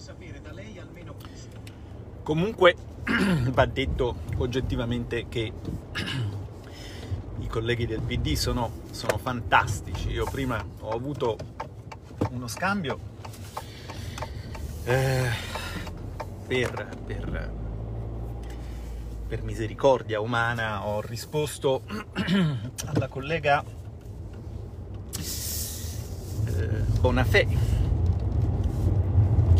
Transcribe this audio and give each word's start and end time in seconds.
sapere 0.00 0.40
da 0.40 0.50
lei 0.52 0.78
almeno 0.78 1.14
questo. 1.14 1.58
Comunque 2.22 2.74
va 3.52 3.66
detto 3.66 4.16
oggettivamente 4.38 5.26
che 5.28 5.52
i 7.38 7.46
colleghi 7.46 7.86
del 7.86 8.00
PD 8.00 8.32
sono, 8.34 8.70
sono 8.90 9.18
fantastici. 9.18 10.10
Io 10.10 10.24
prima 10.24 10.64
ho 10.80 10.90
avuto 10.90 11.36
uno 12.30 12.48
scambio 12.48 12.98
eh, 14.84 15.28
per, 16.46 16.88
per, 17.06 17.52
per 19.28 19.42
misericordia 19.42 20.20
umana, 20.20 20.86
ho 20.86 21.00
risposto 21.00 21.82
alla 22.86 23.08
collega 23.08 23.62
eh, 26.46 26.84
Bonafè 27.00 27.69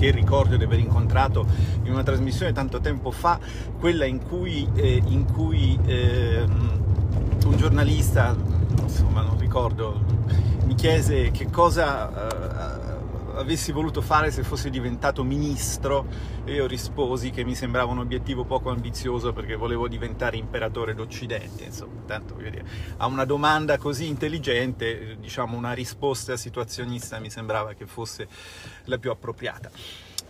che 0.00 0.10
ricordo 0.10 0.56
di 0.56 0.64
aver 0.64 0.78
incontrato 0.78 1.46
in 1.82 1.92
una 1.92 2.02
trasmissione 2.02 2.52
tanto 2.52 2.80
tempo 2.80 3.10
fa, 3.10 3.38
quella 3.78 4.06
in 4.06 4.26
cui, 4.26 4.66
eh, 4.74 5.02
in 5.04 5.30
cui 5.30 5.78
eh, 5.84 6.40
un 6.40 7.56
giornalista, 7.56 8.34
insomma 8.80 9.20
non 9.20 9.38
ricordo, 9.38 10.00
mi 10.64 10.74
chiese 10.74 11.30
che 11.30 11.50
cosa... 11.50 12.78
Eh, 12.78 12.79
avessi 13.40 13.72
voluto 13.72 14.00
fare 14.00 14.30
se 14.30 14.42
fossi 14.42 14.70
diventato 14.70 15.24
ministro 15.24 16.06
e 16.44 16.54
io 16.54 16.66
risposi 16.66 17.30
che 17.30 17.44
mi 17.44 17.54
sembrava 17.54 17.90
un 17.90 17.98
obiettivo 17.98 18.44
poco 18.44 18.70
ambizioso 18.70 19.32
perché 19.32 19.56
volevo 19.56 19.88
diventare 19.88 20.36
imperatore 20.36 20.94
d'Occidente, 20.94 21.64
insomma, 21.64 22.02
tanto 22.06 22.34
voglio 22.34 22.50
dire, 22.50 22.64
a 22.98 23.06
una 23.06 23.24
domanda 23.24 23.78
così 23.78 24.06
intelligente, 24.06 25.16
diciamo 25.18 25.56
una 25.56 25.72
risposta 25.72 26.36
situazionista 26.36 27.18
mi 27.18 27.30
sembrava 27.30 27.74
che 27.74 27.86
fosse 27.86 28.28
la 28.84 28.98
più 28.98 29.10
appropriata. 29.10 29.70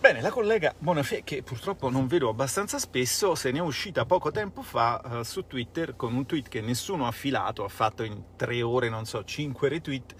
Bene, 0.00 0.22
la 0.22 0.30
collega 0.30 0.74
Bonafè, 0.78 1.22
che 1.24 1.42
purtroppo 1.42 1.90
non 1.90 2.06
vedo 2.06 2.30
abbastanza 2.30 2.78
spesso, 2.78 3.34
se 3.34 3.50
ne 3.50 3.58
è 3.58 3.60
uscita 3.60 4.06
poco 4.06 4.30
tempo 4.30 4.62
fa 4.62 4.98
uh, 5.04 5.22
su 5.24 5.46
Twitter 5.46 5.94
con 5.94 6.14
un 6.14 6.24
tweet 6.24 6.48
che 6.48 6.62
nessuno 6.62 7.06
ha 7.06 7.10
filato, 7.10 7.64
ha 7.64 7.68
fatto 7.68 8.02
in 8.02 8.18
tre 8.34 8.62
ore, 8.62 8.88
non 8.88 9.04
so, 9.04 9.22
cinque 9.24 9.68
retweet, 9.68 10.14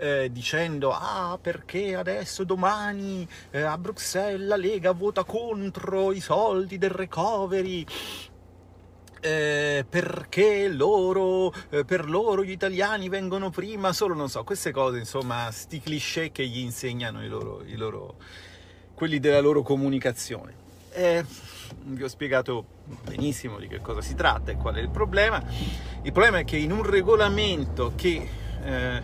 eh, 0.00 0.30
dicendo 0.32 0.92
ah 0.92 1.38
perché 1.40 1.94
adesso 1.94 2.44
domani 2.44 3.28
eh, 3.50 3.60
a 3.60 3.76
Bruxelles 3.76 4.48
la 4.48 4.56
Lega 4.56 4.92
vota 4.92 5.24
contro 5.24 6.12
i 6.12 6.20
soldi 6.20 6.78
del 6.78 6.90
recovery 6.90 7.84
eh, 9.20 9.84
perché 9.88 10.68
loro, 10.68 11.52
eh, 11.68 11.84
per 11.84 12.08
loro 12.08 12.42
gli 12.42 12.50
italiani 12.50 13.08
vengono 13.10 13.50
prima, 13.50 13.92
solo 13.92 14.14
non 14.14 14.30
so, 14.30 14.42
queste 14.44 14.72
cose, 14.72 14.98
insomma, 14.98 15.50
sti 15.50 15.80
cliché 15.80 16.32
che 16.32 16.46
gli 16.46 16.58
insegnano 16.58 17.22
i 17.22 17.28
loro, 17.28 17.62
i 17.66 17.76
loro, 17.76 18.16
quelli 18.94 19.18
della 19.18 19.40
loro 19.40 19.60
comunicazione. 19.62 20.54
Eh, 20.92 21.22
vi 21.82 22.02
ho 22.02 22.08
spiegato 22.08 22.64
benissimo 23.04 23.58
di 23.58 23.68
che 23.68 23.80
cosa 23.80 24.00
si 24.00 24.14
tratta 24.14 24.50
e 24.50 24.56
qual 24.56 24.76
è 24.76 24.80
il 24.80 24.90
problema. 24.90 25.42
Il 26.02 26.12
problema 26.12 26.38
è 26.38 26.44
che 26.44 26.56
in 26.56 26.72
un 26.72 26.82
regolamento 26.82 27.92
che 27.94 28.28
eh, 28.62 29.02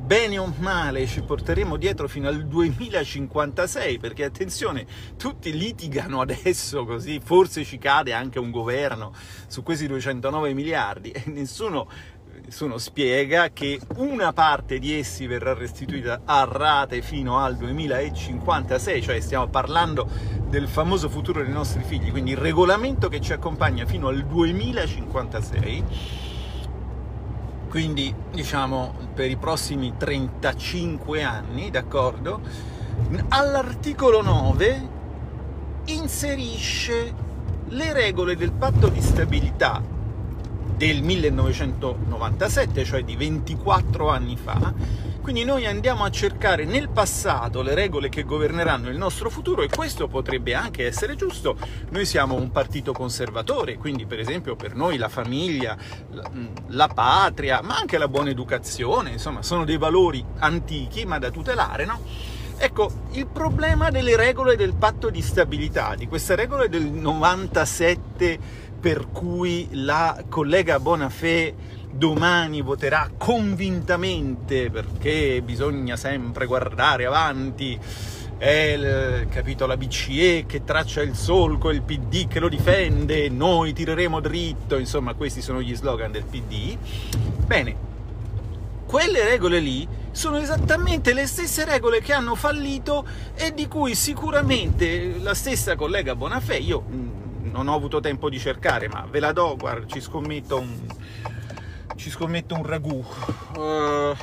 bene 0.00 0.38
o 0.38 0.52
male 0.58 1.06
ci 1.06 1.22
porteremo 1.22 1.76
dietro 1.76 2.08
fino 2.08 2.28
al 2.28 2.46
2056, 2.46 3.98
perché 3.98 4.24
attenzione, 4.24 4.86
tutti 5.16 5.56
litigano 5.56 6.20
adesso 6.20 6.84
così, 6.84 7.20
forse 7.22 7.64
ci 7.64 7.78
cade 7.78 8.12
anche 8.12 8.38
un 8.38 8.50
governo 8.50 9.12
su 9.46 9.62
questi 9.62 9.86
209 9.86 10.54
miliardi 10.54 11.10
e 11.10 11.24
nessuno, 11.26 11.88
nessuno 12.42 12.78
spiega 12.78 13.50
che 13.50 13.80
una 13.96 14.32
parte 14.32 14.78
di 14.78 14.98
essi 14.98 15.26
verrà 15.26 15.54
restituita 15.54 16.22
a 16.24 16.48
rate 16.50 17.02
fino 17.02 17.38
al 17.38 17.56
2056, 17.56 19.02
cioè 19.02 19.20
stiamo 19.20 19.48
parlando 19.48 20.08
del 20.48 20.66
famoso 20.66 21.08
futuro 21.08 21.42
dei 21.42 21.52
nostri 21.52 21.84
figli, 21.84 22.10
quindi 22.10 22.32
il 22.32 22.38
regolamento 22.38 23.08
che 23.08 23.20
ci 23.20 23.32
accompagna 23.32 23.86
fino 23.86 24.08
al 24.08 24.24
2056 24.24 26.28
quindi 27.70 28.12
diciamo 28.32 28.94
per 29.14 29.30
i 29.30 29.36
prossimi 29.36 29.94
35 29.96 31.22
anni, 31.22 31.70
d'accordo? 31.70 32.40
All'articolo 33.28 34.22
9 34.22 34.88
inserisce 35.84 37.14
le 37.68 37.92
regole 37.92 38.34
del 38.34 38.50
patto 38.50 38.88
di 38.88 39.00
stabilità 39.00 39.80
del 40.76 41.00
1997, 41.00 42.84
cioè 42.84 43.04
di 43.04 43.14
24 43.14 44.08
anni 44.08 44.36
fa, 44.36 44.74
quindi 45.20 45.44
noi 45.44 45.66
andiamo 45.66 46.04
a 46.04 46.10
cercare 46.10 46.64
nel 46.64 46.88
passato 46.88 47.62
le 47.62 47.74
regole 47.74 48.08
che 48.08 48.24
governeranno 48.24 48.88
il 48.88 48.96
nostro 48.96 49.30
futuro 49.30 49.62
e 49.62 49.68
questo 49.68 50.08
potrebbe 50.08 50.54
anche 50.54 50.86
essere 50.86 51.14
giusto. 51.14 51.56
Noi 51.90 52.04
siamo 52.06 52.34
un 52.34 52.50
partito 52.50 52.92
conservatore, 52.92 53.76
quindi 53.76 54.06
per 54.06 54.18
esempio 54.18 54.56
per 54.56 54.74
noi 54.74 54.96
la 54.96 55.08
famiglia, 55.08 55.76
la 56.68 56.88
patria, 56.88 57.60
ma 57.62 57.76
anche 57.76 57.98
la 57.98 58.08
buona 58.08 58.30
educazione, 58.30 59.10
insomma, 59.10 59.42
sono 59.42 59.64
dei 59.64 59.78
valori 59.78 60.24
antichi 60.38 61.04
ma 61.04 61.18
da 61.18 61.30
tutelare, 61.30 61.84
no? 61.84 62.00
Ecco, 62.62 62.90
il 63.12 63.26
problema 63.26 63.90
delle 63.90 64.16
regole 64.16 64.54
del 64.54 64.74
patto 64.74 65.08
di 65.08 65.22
stabilità, 65.22 65.94
di 65.94 66.06
queste 66.06 66.34
regole 66.36 66.68
del 66.68 66.84
97 66.84 68.68
per 68.80 69.08
cui 69.10 69.68
la 69.72 70.24
collega 70.28 70.78
Bonafè 70.78 71.54
domani 71.90 72.62
voterà 72.62 73.10
convintamente 73.16 74.70
perché 74.70 75.42
bisogna 75.44 75.96
sempre 75.96 76.46
guardare 76.46 77.06
avanti 77.06 77.78
è 78.40 78.48
il 78.48 79.28
capito 79.28 79.66
la 79.66 79.76
BCE 79.76 80.44
che 80.46 80.64
traccia 80.64 81.02
il 81.02 81.14
solco, 81.14 81.70
il 81.70 81.82
PD 81.82 82.26
che 82.26 82.40
lo 82.40 82.48
difende, 82.48 83.28
noi 83.28 83.74
tireremo 83.74 84.18
dritto, 84.18 84.78
insomma 84.78 85.12
questi 85.12 85.42
sono 85.42 85.60
gli 85.60 85.74
slogan 85.74 86.10
del 86.10 86.24
PD. 86.24 86.74
Bene, 87.44 87.76
quelle 88.86 89.24
regole 89.24 89.60
lì 89.60 89.86
sono 90.10 90.38
esattamente 90.38 91.12
le 91.12 91.26
stesse 91.26 91.66
regole 91.66 92.00
che 92.00 92.14
hanno 92.14 92.34
fallito 92.34 93.06
e 93.34 93.52
di 93.52 93.68
cui 93.68 93.94
sicuramente 93.94 95.18
la 95.20 95.34
stessa 95.34 95.76
collega 95.76 96.16
Bonafè, 96.16 96.56
io 96.56 96.82
mm, 96.88 97.50
non 97.52 97.68
ho 97.68 97.74
avuto 97.74 98.00
tempo 98.00 98.30
di 98.30 98.38
cercare, 98.38 98.88
ma 98.88 99.06
ve 99.08 99.20
la 99.20 99.32
do, 99.32 99.54
guarda, 99.58 99.86
ci 99.86 100.00
scommetto 100.00 100.58
un, 100.58 100.78
ci 102.00 102.08
scommetto 102.08 102.54
un 102.54 102.64
ragù. 102.64 103.04
Uh, 103.56 104.16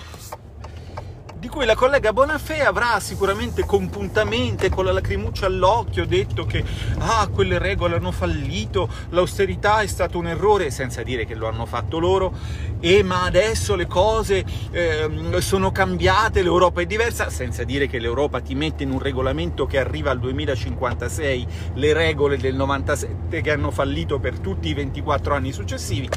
di 1.38 1.48
cui 1.48 1.66
la 1.66 1.76
collega 1.76 2.12
Bonafè 2.12 2.62
avrà 2.62 3.00
sicuramente 3.00 3.64
compuntamente, 3.64 4.70
con 4.70 4.84
la 4.84 4.92
lacrimuccia 4.92 5.46
all'occhio, 5.46 6.08
detto 6.08 6.46
che 6.48 6.64
ah, 6.98 7.28
quelle 7.32 7.60
regole 7.60 7.98
hanno 7.98 8.12
fallito, 8.12 8.90
l'austerità 9.10 9.82
è 9.82 9.88
stato 9.88 10.18
un 10.18 10.26
errore, 10.26 10.72
senza 10.72 11.04
dire 11.04 11.26
che 11.26 11.36
lo 11.36 11.48
hanno 11.48 11.68
fatto 11.68 12.00
loro, 12.00 12.34
e 12.80 13.04
ma 13.04 13.24
adesso 13.24 13.76
le 13.76 13.86
cose 13.86 14.44
eh, 14.72 15.08
sono 15.38 15.72
cambiate, 15.72 16.42
l'Europa 16.42 16.82
è 16.82 16.88
diversa, 16.88 17.30
senza 17.30 17.64
dire 17.64 17.86
che 17.86 18.00
l'Europa 18.00 18.42
ti 18.42 18.56
mette 18.56 18.82
in 18.82 18.92
un 18.92 19.00
regolamento 19.00 19.68
che 19.68 19.78
arriva 19.78 20.10
al 20.10 20.20
2056 20.20 21.48
le 21.76 21.94
regole 21.94 22.38
del 22.38 22.56
97 22.56 23.42
che 23.42 23.52
hanno 23.52 23.70
fallito 23.70 24.18
per 24.20 24.40
tutti 24.40 24.70
i 24.70 24.74
24 24.74 25.36
anni 25.36 25.52
successivi. 25.52 26.10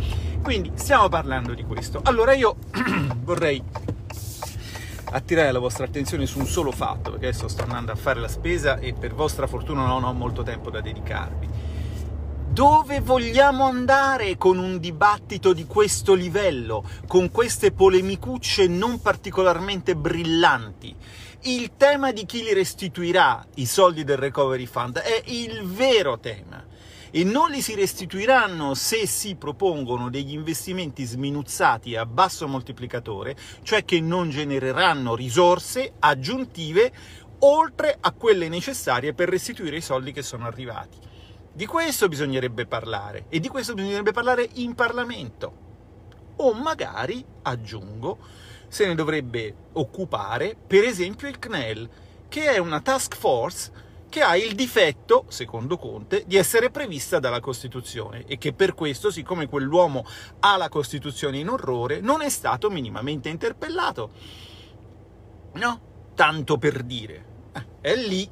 Quindi 0.42 0.72
stiamo 0.74 1.08
parlando 1.08 1.54
di 1.54 1.64
questo. 1.64 2.00
Allora 2.04 2.32
io 2.32 2.56
vorrei 3.22 3.62
attirare 5.12 5.52
la 5.52 5.58
vostra 5.58 5.84
attenzione 5.84 6.26
su 6.26 6.38
un 6.38 6.46
solo 6.46 6.70
fatto, 6.72 7.10
perché 7.12 7.28
adesso 7.28 7.48
sto 7.48 7.62
andando 7.62 7.92
a 7.92 7.96
fare 7.96 8.20
la 8.20 8.28
spesa 8.28 8.78
e 8.78 8.92
per 8.92 9.14
vostra 9.14 9.46
fortuna 9.46 9.86
non 9.86 10.04
ho 10.04 10.12
molto 10.12 10.42
tempo 10.42 10.70
da 10.70 10.80
dedicarvi. 10.80 11.48
Dove 12.48 13.00
vogliamo 13.00 13.64
andare 13.64 14.36
con 14.36 14.58
un 14.58 14.80
dibattito 14.80 15.52
di 15.52 15.66
questo 15.66 16.14
livello, 16.14 16.84
con 17.06 17.30
queste 17.30 17.70
polemicucce 17.70 18.66
non 18.66 19.00
particolarmente 19.00 19.94
brillanti? 19.94 20.94
Il 21.42 21.72
tema 21.76 22.10
di 22.12 22.26
chi 22.26 22.42
li 22.42 22.52
restituirà 22.52 23.44
i 23.54 23.66
soldi 23.66 24.02
del 24.04 24.18
Recovery 24.18 24.66
Fund 24.66 24.98
è 24.98 25.22
il 25.26 25.62
vero 25.64 26.18
tema 26.18 26.49
e 27.10 27.24
non 27.24 27.50
li 27.50 27.60
si 27.60 27.74
restituiranno 27.74 28.74
se 28.74 29.06
si 29.06 29.34
propongono 29.34 30.10
degli 30.10 30.32
investimenti 30.32 31.04
sminuzzati 31.04 31.96
a 31.96 32.06
basso 32.06 32.46
moltiplicatore, 32.46 33.36
cioè 33.62 33.84
che 33.84 34.00
non 34.00 34.30
genereranno 34.30 35.14
risorse 35.14 35.94
aggiuntive 35.98 36.92
oltre 37.40 37.96
a 37.98 38.12
quelle 38.12 38.48
necessarie 38.48 39.14
per 39.14 39.28
restituire 39.28 39.76
i 39.76 39.82
soldi 39.82 40.12
che 40.12 40.22
sono 40.22 40.46
arrivati. 40.46 40.98
Di 41.52 41.66
questo 41.66 42.08
bisognerebbe 42.08 42.66
parlare 42.66 43.24
e 43.28 43.40
di 43.40 43.48
questo 43.48 43.74
bisognerebbe 43.74 44.12
parlare 44.12 44.48
in 44.54 44.74
Parlamento. 44.74 45.68
O 46.36 46.52
magari, 46.52 47.24
aggiungo, 47.42 48.18
se 48.68 48.86
ne 48.86 48.94
dovrebbe 48.94 49.54
occupare 49.72 50.56
per 50.64 50.84
esempio 50.84 51.28
il 51.28 51.38
CNEL, 51.38 51.88
che 52.28 52.52
è 52.52 52.58
una 52.58 52.80
task 52.80 53.16
force 53.16 53.88
che 54.10 54.20
ha 54.20 54.36
il 54.36 54.54
difetto, 54.54 55.24
secondo 55.28 55.78
Conte, 55.78 56.24
di 56.26 56.36
essere 56.36 56.70
prevista 56.70 57.18
dalla 57.18 57.40
Costituzione 57.40 58.24
e 58.26 58.36
che 58.36 58.52
per 58.52 58.74
questo, 58.74 59.10
siccome 59.10 59.48
quell'uomo 59.48 60.04
ha 60.40 60.58
la 60.58 60.68
Costituzione 60.68 61.38
in 61.38 61.48
orrore, 61.48 62.00
non 62.00 62.20
è 62.20 62.28
stato 62.28 62.68
minimamente 62.68 63.30
interpellato. 63.30 64.10
No, 65.54 65.80
tanto 66.14 66.58
per 66.58 66.82
dire. 66.82 67.24
Eh, 67.52 67.66
è 67.80 67.96
lì, 67.96 68.28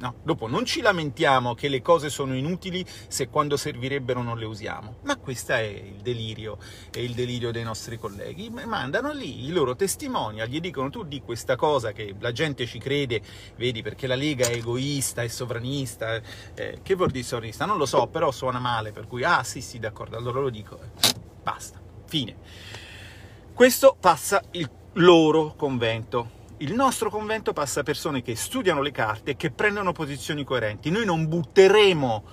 No? 0.00 0.14
Dopo 0.22 0.48
non 0.48 0.64
ci 0.64 0.80
lamentiamo 0.80 1.54
che 1.54 1.68
le 1.68 1.82
cose 1.82 2.08
sono 2.08 2.34
inutili 2.34 2.82
se 3.06 3.28
quando 3.28 3.58
servirebbero 3.58 4.22
non 4.22 4.38
le 4.38 4.46
usiamo, 4.46 4.96
ma 5.02 5.18
questo 5.18 5.52
è 5.52 5.60
il 5.60 6.00
delirio, 6.00 6.56
è 6.90 7.00
il 7.00 7.12
delirio 7.12 7.50
dei 7.50 7.64
nostri 7.64 7.98
colleghi. 7.98 8.48
Mandano 8.48 9.12
lì 9.12 9.44
i 9.44 9.50
loro 9.50 9.76
testimonial, 9.76 10.48
gli 10.48 10.58
dicono 10.58 10.88
tu 10.88 11.04
di 11.04 11.20
questa 11.20 11.54
cosa 11.56 11.92
che 11.92 12.14
la 12.18 12.32
gente 12.32 12.64
ci 12.64 12.78
crede, 12.78 13.20
vedi 13.56 13.82
perché 13.82 14.06
la 14.06 14.14
Lega 14.14 14.46
è 14.46 14.54
egoista, 14.54 15.22
è 15.22 15.28
sovranista, 15.28 16.18
eh, 16.54 16.78
che 16.82 16.94
vuol 16.94 17.10
dire 17.10 17.24
sovranista? 17.24 17.66
Non 17.66 17.76
lo 17.76 17.84
so, 17.84 18.06
però 18.06 18.30
suona 18.30 18.58
male, 18.58 18.92
per 18.92 19.06
cui 19.06 19.22
ah 19.22 19.44
sì 19.44 19.60
sì 19.60 19.78
d'accordo, 19.78 20.16
allora 20.16 20.40
lo 20.40 20.48
dico, 20.48 20.78
basta, 21.42 21.78
fine. 22.06 22.36
Questo 23.52 23.94
passa 24.00 24.42
il 24.52 24.70
loro 24.94 25.52
convento 25.56 26.38
il 26.60 26.74
nostro 26.74 27.10
convento 27.10 27.52
passa 27.52 27.82
persone 27.82 28.22
che 28.22 28.36
studiano 28.36 28.82
le 28.82 28.90
carte 28.90 29.32
e 29.32 29.36
che 29.36 29.50
prendono 29.50 29.92
posizioni 29.92 30.44
coerenti. 30.44 30.90
Noi 30.90 31.06
non 31.06 31.26
butteremo 31.26 32.24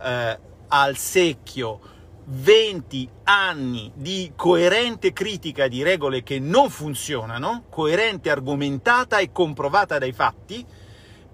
eh, 0.00 0.38
al 0.68 0.96
secchio 0.96 1.80
20 2.26 3.08
anni 3.24 3.90
di 3.94 4.32
coerente 4.36 5.12
critica 5.12 5.66
di 5.66 5.82
regole 5.82 6.22
che 6.22 6.38
non 6.38 6.70
funzionano, 6.70 7.64
coerente, 7.68 8.30
argomentata 8.30 9.18
e 9.18 9.32
comprovata 9.32 9.98
dai 9.98 10.12
fatti, 10.12 10.64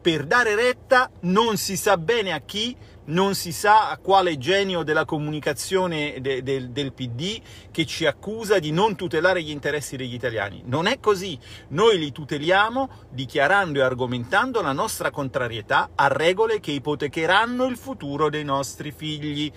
per 0.01 0.25
dare 0.25 0.55
retta 0.55 1.11
non 1.21 1.59
si 1.59 1.77
sa 1.77 1.99
bene 1.99 2.33
a 2.33 2.41
chi 2.41 2.75
non 3.05 3.35
si 3.35 3.53
sa 3.53 3.91
a 3.91 3.99
quale 3.99 4.39
genio 4.39 4.83
della 4.83 5.05
comunicazione 5.05 6.21
de, 6.21 6.43
de, 6.43 6.71
del 6.71 6.93
PD 6.93 7.41
che 7.71 7.85
ci 7.85 8.07
accusa 8.07 8.59
di 8.59 8.71
non 8.71 8.95
tutelare 8.95 9.43
gli 9.43 9.51
interessi 9.51 9.97
degli 9.97 10.15
italiani. 10.15 10.63
Non 10.67 10.87
è 10.87 11.01
così. 11.01 11.39
Noi 11.69 11.99
li 11.99 12.13
tuteliamo 12.13 13.07
dichiarando 13.11 13.81
e 13.81 13.83
argomentando 13.83 14.61
la 14.61 14.73
nostra 14.73 15.11
contrarietà 15.11 15.91
a 15.95 16.07
regole 16.09 16.61
che 16.61 16.73
ipotecheranno 16.73 17.67
il 17.67 17.77
futuro 17.77 18.29
dei 18.31 18.45
nostri 18.45 18.93
figli. 18.93 19.51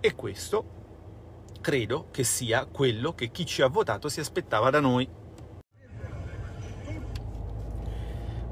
E 0.00 0.14
questo 0.14 0.74
credo 1.60 2.08
che 2.12 2.22
sia 2.22 2.66
quello 2.66 3.14
che 3.14 3.30
chi 3.30 3.44
ci 3.44 3.62
ha 3.62 3.66
votato 3.66 4.08
si 4.08 4.20
aspettava 4.20 4.70
da 4.70 4.80
noi. 4.80 5.08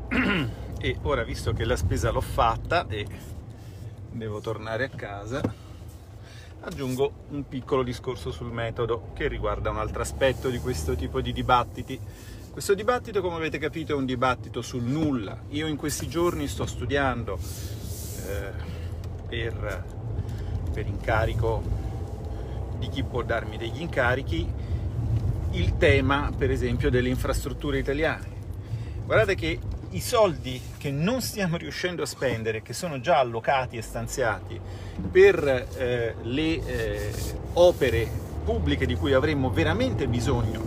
E 0.85 0.99
ora, 1.01 1.23
visto 1.23 1.55
che 1.55 1.65
la 1.65 1.77
spesa 1.77 2.11
l'ho 2.11 2.21
fatta 2.21 2.87
e 2.89 3.07
devo 4.15 4.41
tornare 4.41 4.85
a 4.85 4.89
casa, 4.89 5.43
aggiungo 6.61 7.13
un 7.31 7.47
piccolo 7.49 7.83
discorso 7.83 8.31
sul 8.31 8.53
metodo 8.53 9.11
che 9.13 9.27
riguarda 9.27 9.71
un 9.71 9.79
altro 9.79 10.03
aspetto 10.03 10.49
di 10.49 10.59
questo 10.59 10.95
tipo 10.95 11.21
di 11.21 11.33
dibattiti. 11.33 11.99
Questo 12.51 12.75
dibattito, 12.75 13.21
come 13.21 13.35
avete 13.35 13.59
capito, 13.59 13.93
è 13.93 13.97
un 13.97 14.07
dibattito 14.07 14.63
sul 14.63 14.85
nulla. 14.85 15.37
Io 15.49 15.67
in 15.67 15.77
questi 15.77 16.09
giorni 16.09 16.47
sto 16.47 16.65
studiando 16.65 17.37
eh, 17.37 18.53
per, 19.29 19.85
per 20.73 20.87
incarico 20.87 21.63
di 22.79 22.89
chi 22.89 23.03
può 23.03 23.23
darmi 23.23 23.57
degli 23.57 23.81
incarichi 23.81 24.49
il 25.51 25.77
tema, 25.77 26.31
per 26.37 26.53
esempio, 26.53 26.91
delle 26.91 27.09
infrastrutture 27.09 27.79
italiane. 27.79 28.33
Guardate 29.05 29.35
che 29.35 29.59
i 29.95 30.01
soldi 30.01 30.61
che 30.77 30.91
non 30.91 31.21
stiamo 31.21 31.57
riuscendo 31.57 32.03
a 32.03 32.07
spendere, 32.07 32.63
che 32.63 32.73
sono 32.73 33.01
già 33.01 33.19
allocati 33.19 33.77
e 33.77 33.83
stanziati 33.83 34.61
per 35.11 35.69
eh, 35.77 36.15
le 36.23 36.67
eh, 36.67 37.13
opere 37.55 38.09
pubbliche 38.45 38.87
di 38.87 38.97
cui 38.97 39.13
avremmo 39.13 39.51
veramente 39.51 40.09
bisogno, 40.09 40.63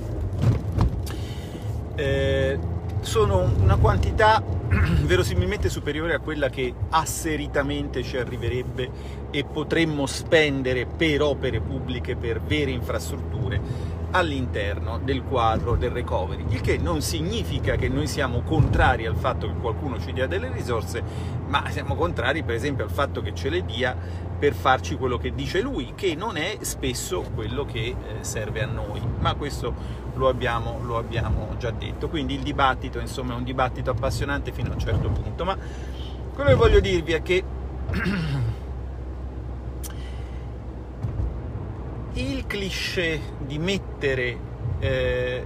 eh, 1.95 2.57
sono 3.01 3.53
una 3.59 3.75
quantità 3.75 4.41
verosimilmente 5.03 5.69
superiore 5.69 6.13
a 6.13 6.19
quella 6.19 6.49
che 6.49 6.73
asseritamente 6.89 8.03
ci 8.03 8.17
arriverebbe 8.17 8.89
e 9.29 9.43
potremmo 9.43 10.05
spendere 10.05 10.85
per 10.85 11.21
opere 11.21 11.59
pubbliche, 11.59 12.15
per 12.15 12.39
vere 12.41 12.71
infrastrutture 12.71 13.96
all'interno 14.11 14.99
del 15.03 15.23
quadro 15.23 15.75
del 15.75 15.91
recovery, 15.91 16.45
il 16.49 16.61
che 16.61 16.77
non 16.77 17.01
significa 17.01 17.75
che 17.75 17.89
noi 17.89 18.07
siamo 18.07 18.41
contrari 18.41 19.05
al 19.05 19.15
fatto 19.15 19.47
che 19.47 19.59
qualcuno 19.59 19.99
ci 19.99 20.13
dia 20.13 20.27
delle 20.27 20.51
risorse, 20.51 21.03
ma 21.47 21.69
siamo 21.69 21.95
contrari 21.95 22.43
per 22.43 22.55
esempio 22.55 22.83
al 22.83 22.91
fatto 22.91 23.21
che 23.21 23.33
ce 23.33 23.49
le 23.49 23.65
dia 23.65 23.95
per 24.37 24.53
farci 24.53 24.95
quello 24.95 25.17
che 25.17 25.33
dice 25.33 25.61
lui, 25.61 25.93
che 25.95 26.15
non 26.15 26.37
è 26.37 26.57
spesso 26.61 27.23
quello 27.33 27.65
che 27.65 27.79
eh, 27.79 27.95
serve 28.21 28.61
a 28.61 28.67
noi, 28.67 29.01
ma 29.19 29.33
questo 29.33 29.73
lo 30.13 30.27
abbiamo, 30.29 30.79
lo 30.83 30.97
abbiamo 30.97 31.55
già 31.57 31.71
detto. 31.71 32.07
Quindi 32.07 32.35
il 32.35 32.41
dibattito 32.41 32.99
insomma 32.99 33.33
è 33.33 33.37
un 33.37 33.43
dibattito 33.43 33.89
appassionante 33.91 34.51
fino 34.51 34.69
a 34.69 34.73
un 34.73 34.79
certo 34.79 35.09
punto, 35.09 35.43
ma 35.43 35.57
quello 36.33 36.49
che 36.49 36.55
voglio 36.55 36.79
dirvi 36.79 37.13
è 37.13 37.21
che 37.21 37.43
il 42.19 42.45
cliché 42.47 43.19
di 43.39 43.59
mettere 43.59 44.37
eh, 44.79 45.43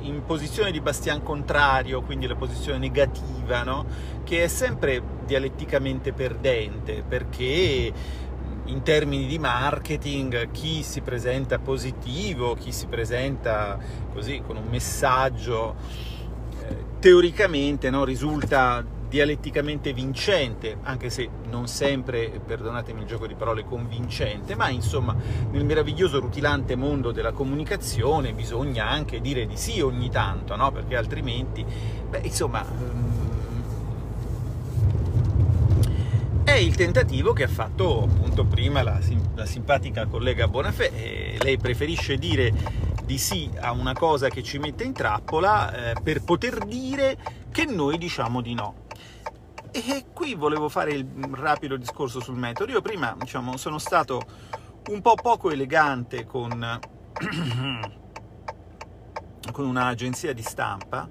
in 0.00 0.24
posizione 0.24 0.70
di 0.70 0.80
bastian 0.80 1.22
contrario, 1.22 2.02
quindi 2.02 2.26
la 2.26 2.34
posizione 2.34 2.78
negativa, 2.78 3.62
no? 3.62 3.86
che 4.24 4.44
è 4.44 4.48
sempre 4.48 5.02
dialetticamente 5.24 6.12
perdente, 6.12 7.02
perché 7.06 7.92
in 8.64 8.82
termini 8.82 9.26
di 9.26 9.38
marketing 9.38 10.50
chi 10.50 10.82
si 10.82 11.00
presenta 11.00 11.58
positivo, 11.58 12.54
chi 12.54 12.72
si 12.72 12.86
presenta 12.86 13.78
così 14.12 14.42
con 14.46 14.56
un 14.56 14.66
messaggio 14.68 15.74
eh, 16.60 16.84
teoricamente 17.00 17.90
no, 17.90 18.04
risulta 18.04 18.84
dialetticamente 19.12 19.92
vincente, 19.92 20.78
anche 20.84 21.10
se 21.10 21.28
non 21.50 21.68
sempre, 21.68 22.40
perdonatemi 22.42 23.02
il 23.02 23.06
gioco 23.06 23.26
di 23.26 23.34
parole, 23.34 23.62
convincente, 23.62 24.54
ma 24.54 24.70
insomma 24.70 25.14
nel 25.50 25.66
meraviglioso 25.66 26.18
rutilante 26.18 26.76
mondo 26.76 27.12
della 27.12 27.32
comunicazione 27.32 28.32
bisogna 28.32 28.88
anche 28.88 29.20
dire 29.20 29.44
di 29.46 29.58
sì 29.58 29.82
ogni 29.82 30.08
tanto, 30.08 30.56
no? 30.56 30.72
perché 30.72 30.96
altrimenti, 30.96 31.62
beh, 32.08 32.20
insomma... 32.22 32.64
Mm, 32.64 33.10
è 36.44 36.52
il 36.52 36.74
tentativo 36.74 37.34
che 37.34 37.44
ha 37.44 37.48
fatto 37.48 38.04
appunto 38.04 38.44
prima 38.44 38.82
la, 38.82 38.98
la 39.34 39.44
simpatica 39.44 40.06
collega 40.06 40.48
Bonafè. 40.48 41.36
lei 41.38 41.58
preferisce 41.58 42.16
dire 42.16 42.52
di 43.04 43.18
sì 43.18 43.50
a 43.60 43.72
una 43.72 43.92
cosa 43.92 44.28
che 44.28 44.42
ci 44.42 44.58
mette 44.58 44.84
in 44.84 44.92
trappola 44.92 45.90
eh, 45.90 45.94
per 46.02 46.22
poter 46.22 46.64
dire 46.64 47.16
che 47.50 47.66
noi 47.66 47.98
diciamo 47.98 48.40
di 48.40 48.54
no. 48.54 48.82
E 49.74 50.04
qui 50.12 50.34
volevo 50.34 50.68
fare 50.68 50.92
il 50.92 51.06
rapido 51.30 51.76
discorso 51.76 52.20
sul 52.20 52.36
metodo. 52.36 52.70
Io 52.70 52.82
prima, 52.82 53.16
diciamo, 53.18 53.56
sono 53.56 53.78
stato 53.78 54.20
un 54.90 55.00
po' 55.00 55.14
poco 55.14 55.50
elegante 55.50 56.26
con, 56.26 56.50
con 59.50 59.64
un'agenzia 59.64 60.34
di 60.34 60.42
stampa, 60.42 61.08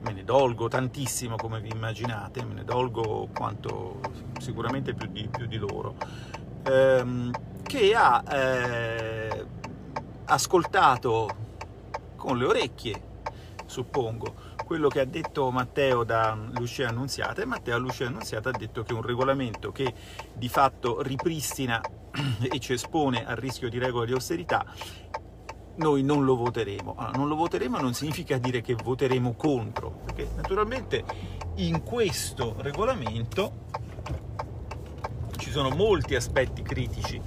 me 0.00 0.12
ne 0.12 0.24
dolgo 0.24 0.68
tantissimo 0.68 1.36
come 1.36 1.60
vi 1.60 1.68
immaginate, 1.68 2.42
me 2.42 2.54
ne 2.54 2.64
dolgo 2.64 3.28
quanto 3.34 4.00
sicuramente 4.38 4.94
più 4.94 5.08
di, 5.08 5.28
più 5.28 5.44
di 5.44 5.58
loro, 5.58 5.96
ehm, 6.62 7.30
che 7.62 7.94
ha 7.94 8.24
eh, 8.26 9.46
ascoltato 10.24 11.28
con 12.16 12.38
le 12.38 12.46
orecchie, 12.46 13.02
suppongo, 13.66 14.34
quello 14.70 14.86
che 14.86 15.00
ha 15.00 15.04
detto 15.04 15.50
Matteo 15.50 16.04
da 16.04 16.38
Lucia 16.52 16.90
Annunziata 16.90 17.42
e 17.42 17.44
Matteo 17.44 17.76
Lucia 17.76 18.06
Annunziata 18.06 18.50
ha 18.50 18.56
detto 18.56 18.84
che 18.84 18.92
un 18.92 19.02
regolamento 19.02 19.72
che 19.72 19.92
di 20.32 20.48
fatto 20.48 21.02
ripristina 21.02 21.80
e 22.40 22.56
ci 22.60 22.74
espone 22.74 23.26
al 23.26 23.34
rischio 23.34 23.68
di 23.68 23.80
regole 23.80 24.06
di 24.06 24.12
austerità 24.12 24.64
noi 25.74 26.04
non 26.04 26.24
lo 26.24 26.36
voteremo. 26.36 26.94
Allora, 26.96 27.18
non 27.18 27.26
lo 27.26 27.34
voteremo 27.34 27.78
non 27.78 27.94
significa 27.94 28.38
dire 28.38 28.60
che 28.60 28.76
voteremo 28.76 29.34
contro, 29.34 30.02
perché 30.04 30.28
naturalmente 30.36 31.02
in 31.56 31.82
questo 31.82 32.54
regolamento 32.58 33.64
ci 35.36 35.50
sono 35.50 35.70
molti 35.70 36.14
aspetti 36.14 36.62
critici, 36.62 37.20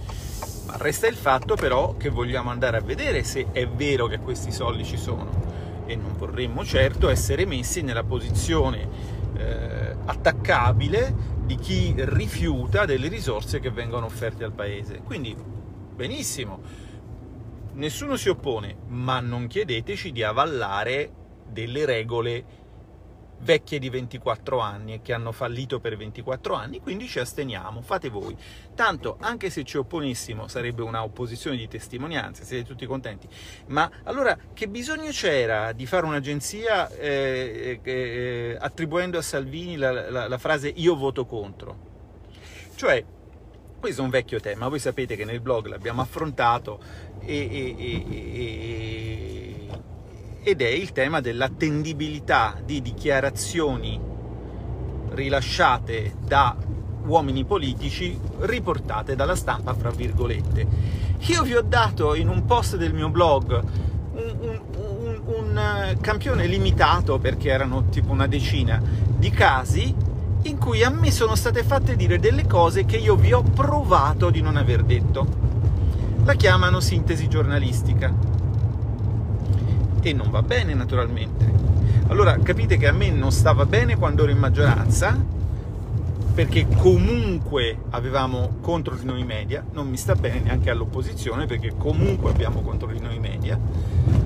ma 0.66 0.78
resta 0.78 1.08
il 1.08 1.18
fatto 1.18 1.56
però 1.56 1.98
che 1.98 2.08
vogliamo 2.08 2.52
andare 2.52 2.78
a 2.78 2.82
vedere 2.82 3.26
se 3.26 3.48
è 3.52 3.68
vero 3.68 4.08
che 4.08 4.20
questi 4.20 4.54
soldi 4.54 4.86
ci 4.86 4.96
sono 4.96 5.43
e 5.86 5.96
non 5.96 6.14
vorremmo 6.18 6.64
certo 6.64 7.10
essere 7.10 7.46
messi 7.46 7.82
nella 7.82 8.04
posizione 8.04 8.88
eh, 9.36 9.96
attaccabile 10.06 11.32
di 11.46 11.56
chi 11.56 11.94
rifiuta 11.98 12.86
delle 12.86 13.08
risorse 13.08 13.60
che 13.60 13.70
vengono 13.70 14.06
offerte 14.06 14.44
al 14.44 14.54
paese. 14.54 15.02
Quindi, 15.04 15.36
benissimo, 15.96 16.62
nessuno 17.74 18.16
si 18.16 18.30
oppone, 18.30 18.76
ma 18.88 19.20
non 19.20 19.48
chiedeteci 19.48 20.12
di 20.12 20.24
avallare 20.24 21.12
delle 21.50 21.86
regole 21.86 22.46
vecchie 23.44 23.78
di 23.78 23.90
24 23.90 24.60
anni 24.60 24.94
e 24.94 25.02
che 25.02 25.14
hanno 25.14 25.32
fallito 25.32 25.80
per 25.80 25.96
24 25.96 26.56
anni, 26.56 26.82
quindi 26.82 27.08
ci 27.08 27.20
asteniamo, 27.20 27.82
fate 27.82 28.10
voi. 28.10 28.36
Tanto, 28.74 29.18
anche 29.20 29.50
se 29.50 29.64
ci 29.64 29.78
opponessimo, 29.78 30.48
sarebbe 30.48 30.82
una 30.82 31.04
opposizione 31.04 31.58
di 31.58 31.68
testimonianze, 31.68 32.44
siete 32.44 32.66
tutti 32.66 32.86
contenti. 32.86 33.28
Ma 33.68 33.90
allora 34.04 34.38
che 34.54 34.68
bisogno 34.68 35.12
c'era 35.12 35.72
di 35.74 35.86
fare 35.86 36.06
un'agenzia 36.06 36.90
eh, 36.90 37.80
eh, 37.84 38.58
attribuendo 38.60 39.18
a 39.18 39.22
Salvini 39.22 39.76
la, 39.76 40.10
la, 40.10 40.28
la 40.28 40.38
frase 40.38 40.72
io 40.76 40.96
voto 40.96 41.26
contro? 41.26 41.92
Cioè, 42.76 43.04
questo 43.80 44.02
è 44.02 44.06
un 44.06 44.12
vecchio 44.12 44.40
tema, 44.40 44.70
voi 44.70 44.80
sapete 44.80 45.18
che 45.18 45.26
nel 45.26 45.42
blog 45.42 45.68
l'abbiamo 45.68 46.02
affrontato 46.02 46.80
e, 47.20 47.36
e, 47.36 47.76
e, 47.78 49.33
ed 50.44 50.62
è 50.62 50.68
il 50.68 50.92
tema 50.92 51.22
dell'attendibilità 51.22 52.56
di 52.64 52.82
dichiarazioni 52.82 54.00
rilasciate 55.12 56.16
da 56.20 56.56
uomini 57.06 57.46
politici 57.46 58.20
riportate 58.40 59.16
dalla 59.16 59.36
stampa, 59.36 59.74
fra 59.74 59.90
virgolette. 59.90 60.68
Io 61.28 61.44
vi 61.44 61.56
ho 61.56 61.62
dato 61.62 62.14
in 62.14 62.28
un 62.28 62.46
post 62.46 62.76
del 62.76 62.94
mio 62.94 63.10
blog 63.10 63.64
un, 64.14 64.36
un, 64.40 64.62
un, 64.76 65.22
un 65.26 65.98
campione 66.02 66.46
limitato, 66.46 67.20
perché 67.20 67.50
erano 67.50 67.86
tipo 67.86 68.12
una 68.12 68.28
decina, 68.28 68.82
di 69.18 69.30
casi 69.30 69.96
in 70.44 70.58
cui 70.58 70.84
a 70.84 70.90
me 70.90 71.10
sono 71.10 71.36
state 71.36 71.64
fatte 71.64 71.96
dire 71.96 72.20
delle 72.20 72.46
cose 72.46 72.84
che 72.84 72.98
io 72.98 73.16
vi 73.16 73.32
ho 73.32 73.44
provato 73.44 74.30
di 74.30 74.42
non 74.42 74.58
aver 74.58 74.84
detto. 74.84 75.26
La 76.26 76.34
chiamano 76.34 76.82
sintesi 76.82 77.30
giornalistica. 77.30 78.33
E 80.04 80.14
non 80.14 80.30
va 80.30 80.44
bene, 80.44 80.76
naturalmente. 80.76 81.52
Allora 82.08 82.38
capite 82.38 82.78
che 82.78 82.88
a 82.88 82.92
me 82.92 83.10
non 83.10 83.32
stava 83.32 83.66
bene 83.66 83.98
quando 83.98 84.22
ero 84.24 84.32
in 84.32 84.38
maggioranza, 84.38 85.18
perché 86.36 86.68
comunque 86.68 87.78
avevamo 87.90 88.58
contro 88.62 88.96
di 88.96 89.06
noi 89.06 89.24
media, 89.24 89.66
non 89.72 89.88
mi 89.88 89.98
sta 89.98 90.14
bene 90.14 90.42
neanche 90.42 90.70
all'opposizione 90.70 91.46
perché 91.46 91.74
comunque 91.78 92.32
abbiamo 92.32 92.62
contro 92.62 92.88
di 92.88 93.00
noi 93.00 93.20
media 93.20 93.60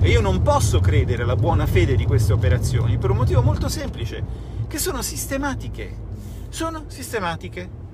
e 0.00 0.08
io 0.08 0.22
non 0.22 0.40
posso 0.40 0.80
credere 0.80 1.22
alla 1.22 1.36
buona 1.36 1.66
fede 1.66 1.96
di 1.96 2.06
queste 2.06 2.32
operazioni 2.32 2.96
per 2.96 3.10
un 3.10 3.18
motivo 3.18 3.42
molto 3.42 3.68
semplice, 3.68 4.24
che 4.66 4.78
sono 4.78 5.02
sistematiche 5.02 6.06
sono 6.48 6.84
sistematiche. 6.86 7.86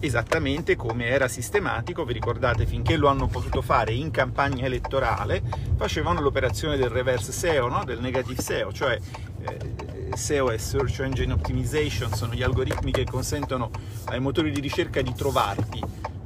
Esattamente 0.00 0.76
come 0.76 1.06
era 1.06 1.26
sistematico, 1.26 2.04
vi 2.04 2.12
ricordate, 2.12 2.66
finché 2.66 2.96
lo 2.96 3.08
hanno 3.08 3.26
potuto 3.26 3.62
fare 3.62 3.92
in 3.92 4.12
campagna 4.12 4.64
elettorale, 4.64 5.42
facevano 5.76 6.20
l'operazione 6.20 6.76
del 6.76 6.88
reverse 6.88 7.32
SEO, 7.32 7.66
no? 7.66 7.82
del 7.84 7.98
negative 7.98 8.40
SEO, 8.40 8.72
cioè 8.72 8.96
eh, 9.40 10.14
SEO 10.14 10.52
e 10.52 10.58
Search 10.58 11.00
Engine 11.00 11.32
Optimization 11.32 12.12
sono 12.14 12.32
gli 12.32 12.44
algoritmi 12.44 12.92
che 12.92 13.04
consentono 13.04 13.70
ai 14.04 14.20
motori 14.20 14.52
di 14.52 14.60
ricerca 14.60 15.02
di 15.02 15.12
trovarti. 15.12 15.82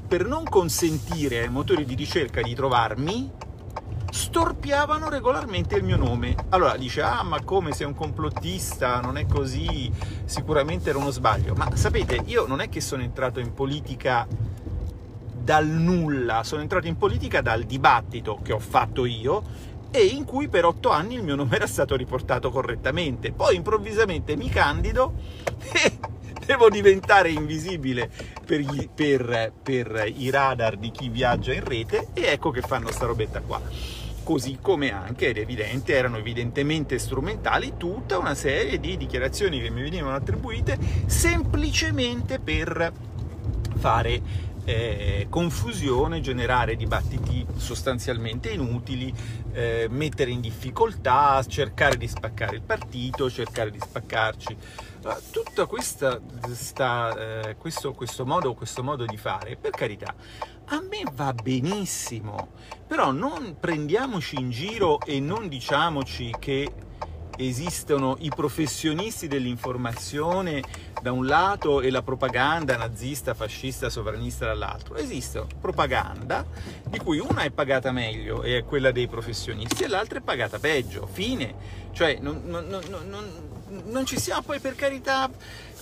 Per 0.06 0.26
non 0.26 0.44
consentire 0.44 1.40
ai 1.40 1.48
motori 1.48 1.86
di 1.86 1.94
ricerca 1.94 2.42
di 2.42 2.54
trovarmi, 2.54 3.30
storpiavano 4.12 5.08
regolarmente 5.08 5.74
il 5.74 5.84
mio 5.84 5.96
nome. 5.96 6.34
Allora 6.50 6.76
dice, 6.76 7.00
ah 7.00 7.22
ma 7.22 7.42
come 7.42 7.72
sei 7.72 7.86
un 7.86 7.94
complottista, 7.94 9.00
non 9.00 9.16
è 9.16 9.26
così, 9.26 9.90
sicuramente 10.26 10.90
era 10.90 10.98
uno 10.98 11.10
sbaglio. 11.10 11.54
Ma 11.54 11.74
sapete, 11.74 12.22
io 12.26 12.46
non 12.46 12.60
è 12.60 12.68
che 12.68 12.82
sono 12.82 13.02
entrato 13.02 13.40
in 13.40 13.54
politica 13.54 14.26
dal 15.34 15.66
nulla, 15.66 16.44
sono 16.44 16.60
entrato 16.60 16.86
in 16.86 16.98
politica 16.98 17.40
dal 17.40 17.62
dibattito 17.62 18.38
che 18.42 18.52
ho 18.52 18.58
fatto 18.58 19.06
io 19.06 19.70
e 19.90 20.04
in 20.04 20.24
cui 20.24 20.48
per 20.48 20.66
otto 20.66 20.90
anni 20.90 21.14
il 21.14 21.22
mio 21.22 21.34
nome 21.34 21.56
era 21.56 21.66
stato 21.66 21.96
riportato 21.96 22.50
correttamente. 22.50 23.32
Poi 23.32 23.56
improvvisamente 23.56 24.36
mi 24.36 24.50
candido 24.50 25.14
e 25.72 25.98
devo 26.44 26.68
diventare 26.68 27.30
invisibile 27.30 28.10
per, 28.44 28.60
gli, 28.60 28.90
per, 28.94 29.54
per 29.62 30.12
i 30.14 30.28
radar 30.28 30.76
di 30.76 30.90
chi 30.90 31.08
viaggia 31.08 31.54
in 31.54 31.64
rete 31.64 32.08
e 32.12 32.26
ecco 32.26 32.50
che 32.50 32.60
fanno 32.60 32.90
sta 32.90 33.06
robetta 33.06 33.40
qua 33.40 34.01
così 34.22 34.58
come 34.60 34.92
anche, 34.92 35.28
ed 35.28 35.36
evidente, 35.36 35.94
erano 35.94 36.18
evidentemente 36.18 36.98
strumentali 36.98 37.74
tutta 37.76 38.18
una 38.18 38.34
serie 38.34 38.78
di 38.78 38.96
dichiarazioni 38.96 39.60
che 39.60 39.70
mi 39.70 39.82
venivano 39.82 40.14
attribuite 40.16 40.78
semplicemente 41.06 42.38
per 42.38 42.92
fare 43.76 44.50
eh, 44.64 45.26
confusione, 45.28 46.20
generare 46.20 46.76
dibattiti 46.76 47.44
sostanzialmente 47.56 48.50
inutili, 48.50 49.12
eh, 49.52 49.86
mettere 49.90 50.30
in 50.30 50.40
difficoltà, 50.40 51.42
cercare 51.46 51.96
di 51.96 52.06
spaccare 52.06 52.56
il 52.56 52.62
partito, 52.62 53.30
cercare 53.30 53.70
di 53.70 53.80
spaccarci. 53.80 54.56
Tutto 55.32 55.66
questa, 55.66 56.20
sta, 56.52 57.48
eh, 57.48 57.56
questo, 57.56 57.92
questo, 57.92 58.24
modo, 58.24 58.54
questo 58.54 58.84
modo 58.84 59.04
di 59.04 59.16
fare, 59.16 59.56
per 59.56 59.70
carità, 59.70 60.14
a 60.66 60.80
me 60.80 61.02
va 61.12 61.32
benissimo, 61.32 62.48
però 62.86 63.10
non 63.12 63.56
prendiamoci 63.58 64.36
in 64.38 64.50
giro 64.50 65.00
e 65.00 65.20
non 65.20 65.48
diciamoci 65.48 66.34
che 66.38 66.72
esistono 67.36 68.16
i 68.20 68.30
professionisti 68.34 69.26
dell'informazione 69.26 70.62
da 71.00 71.12
un 71.12 71.26
lato 71.26 71.80
e 71.80 71.90
la 71.90 72.02
propaganda 72.02 72.76
nazista, 72.76 73.34
fascista, 73.34 73.88
sovranista 73.88 74.46
dall'altro. 74.46 74.96
Esiste 74.96 75.44
propaganda 75.60 76.46
di 76.88 76.98
cui 76.98 77.18
una 77.18 77.42
è 77.42 77.50
pagata 77.50 77.90
meglio 77.90 78.42
e 78.42 78.58
è 78.58 78.64
quella 78.64 78.92
dei 78.92 79.08
professionisti 79.08 79.84
e 79.84 79.88
l'altra 79.88 80.18
è 80.18 80.22
pagata 80.22 80.58
peggio. 80.58 81.08
Fine. 81.10 81.80
Cioè, 81.92 82.18
non, 82.20 82.42
non, 82.46 82.66
non, 82.68 82.80
non 83.84 84.04
ci 84.06 84.18
siamo, 84.18 84.42
poi 84.42 84.60
per 84.60 84.74
carità, 84.74 85.30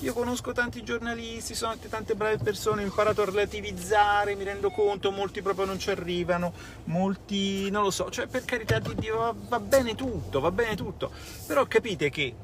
io 0.01 0.13
conosco 0.13 0.53
tanti 0.53 0.83
giornalisti, 0.83 1.55
sono 1.55 1.77
tante 1.89 2.15
brave 2.15 2.39
persone, 2.39 2.83
ho 2.83 2.87
imparato 2.87 3.23
a 3.23 3.25
relativizzare, 3.27 4.35
mi 4.35 4.45
rendo 4.45 4.71
conto, 4.71 5.11
molti 5.11 5.43
proprio 5.43 5.67
non 5.67 5.79
ci 5.79 5.91
arrivano, 5.91 6.53
molti 6.85 7.71
non 7.71 7.83
lo 7.83 7.91
so, 7.91 8.11
cioè 8.11 8.27
per 8.27 8.45
carità 8.45 8.79
di 8.79 8.95
Dio 8.95 9.17
va, 9.17 9.35
va 9.49 9.61
bene 9.61 9.95
tutto, 9.95 10.41
va 10.41 10.51
bene 10.51 10.75
tutto, 10.77 11.11
però 11.47 11.67
capite 11.67 12.11
che, 12.11 12.35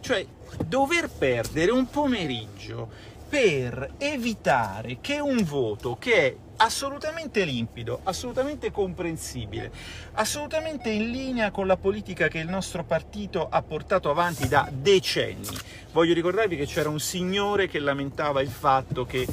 cioè, 0.00 0.26
dover 0.66 1.08
perdere 1.08 1.70
un 1.70 1.88
pomeriggio 1.88 3.10
per 3.32 3.94
evitare 3.96 4.98
che 5.00 5.18
un 5.18 5.42
voto 5.42 5.96
che 5.98 6.14
è 6.14 6.36
assolutamente 6.56 7.44
limpido, 7.44 8.00
assolutamente 8.02 8.70
comprensibile, 8.70 9.72
assolutamente 10.12 10.90
in 10.90 11.10
linea 11.10 11.50
con 11.50 11.66
la 11.66 11.78
politica 11.78 12.28
che 12.28 12.40
il 12.40 12.48
nostro 12.50 12.84
partito 12.84 13.48
ha 13.48 13.62
portato 13.62 14.10
avanti 14.10 14.48
da 14.48 14.68
decenni. 14.70 15.48
Voglio 15.92 16.12
ricordarvi 16.12 16.58
che 16.58 16.66
c'era 16.66 16.90
un 16.90 17.00
signore 17.00 17.68
che 17.68 17.78
lamentava 17.78 18.42
il 18.42 18.50
fatto 18.50 19.06
che 19.06 19.26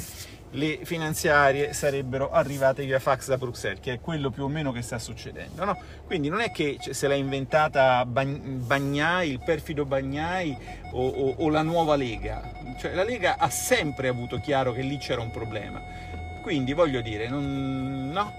le 0.52 0.80
finanziarie 0.84 1.72
sarebbero 1.72 2.30
arrivate 2.30 2.84
via 2.84 2.98
fax 2.98 3.28
da 3.28 3.36
Bruxelles, 3.36 3.80
che 3.80 3.94
è 3.94 4.00
quello 4.00 4.30
più 4.30 4.44
o 4.44 4.48
meno 4.48 4.72
che 4.72 4.82
sta 4.82 4.98
succedendo. 4.98 5.64
No? 5.64 5.78
Quindi 6.06 6.28
non 6.28 6.40
è 6.40 6.50
che 6.50 6.78
se 6.80 7.08
l'ha 7.08 7.14
inventata 7.14 8.04
Bagnai, 8.04 9.30
il 9.30 9.40
perfido 9.44 9.84
Bagnai 9.84 10.56
o, 10.92 11.06
o, 11.06 11.34
o 11.38 11.48
la 11.48 11.62
nuova 11.62 11.96
Lega. 11.96 12.58
Cioè, 12.78 12.94
la 12.94 13.04
Lega 13.04 13.36
ha 13.38 13.50
sempre 13.50 14.08
avuto 14.08 14.38
chiaro 14.40 14.72
che 14.72 14.82
lì 14.82 14.98
c'era 14.98 15.20
un 15.20 15.30
problema 15.30 16.08
quindi 16.40 16.72
voglio 16.72 17.00
dire, 17.00 17.28
non, 17.28 18.10
no? 18.12 18.32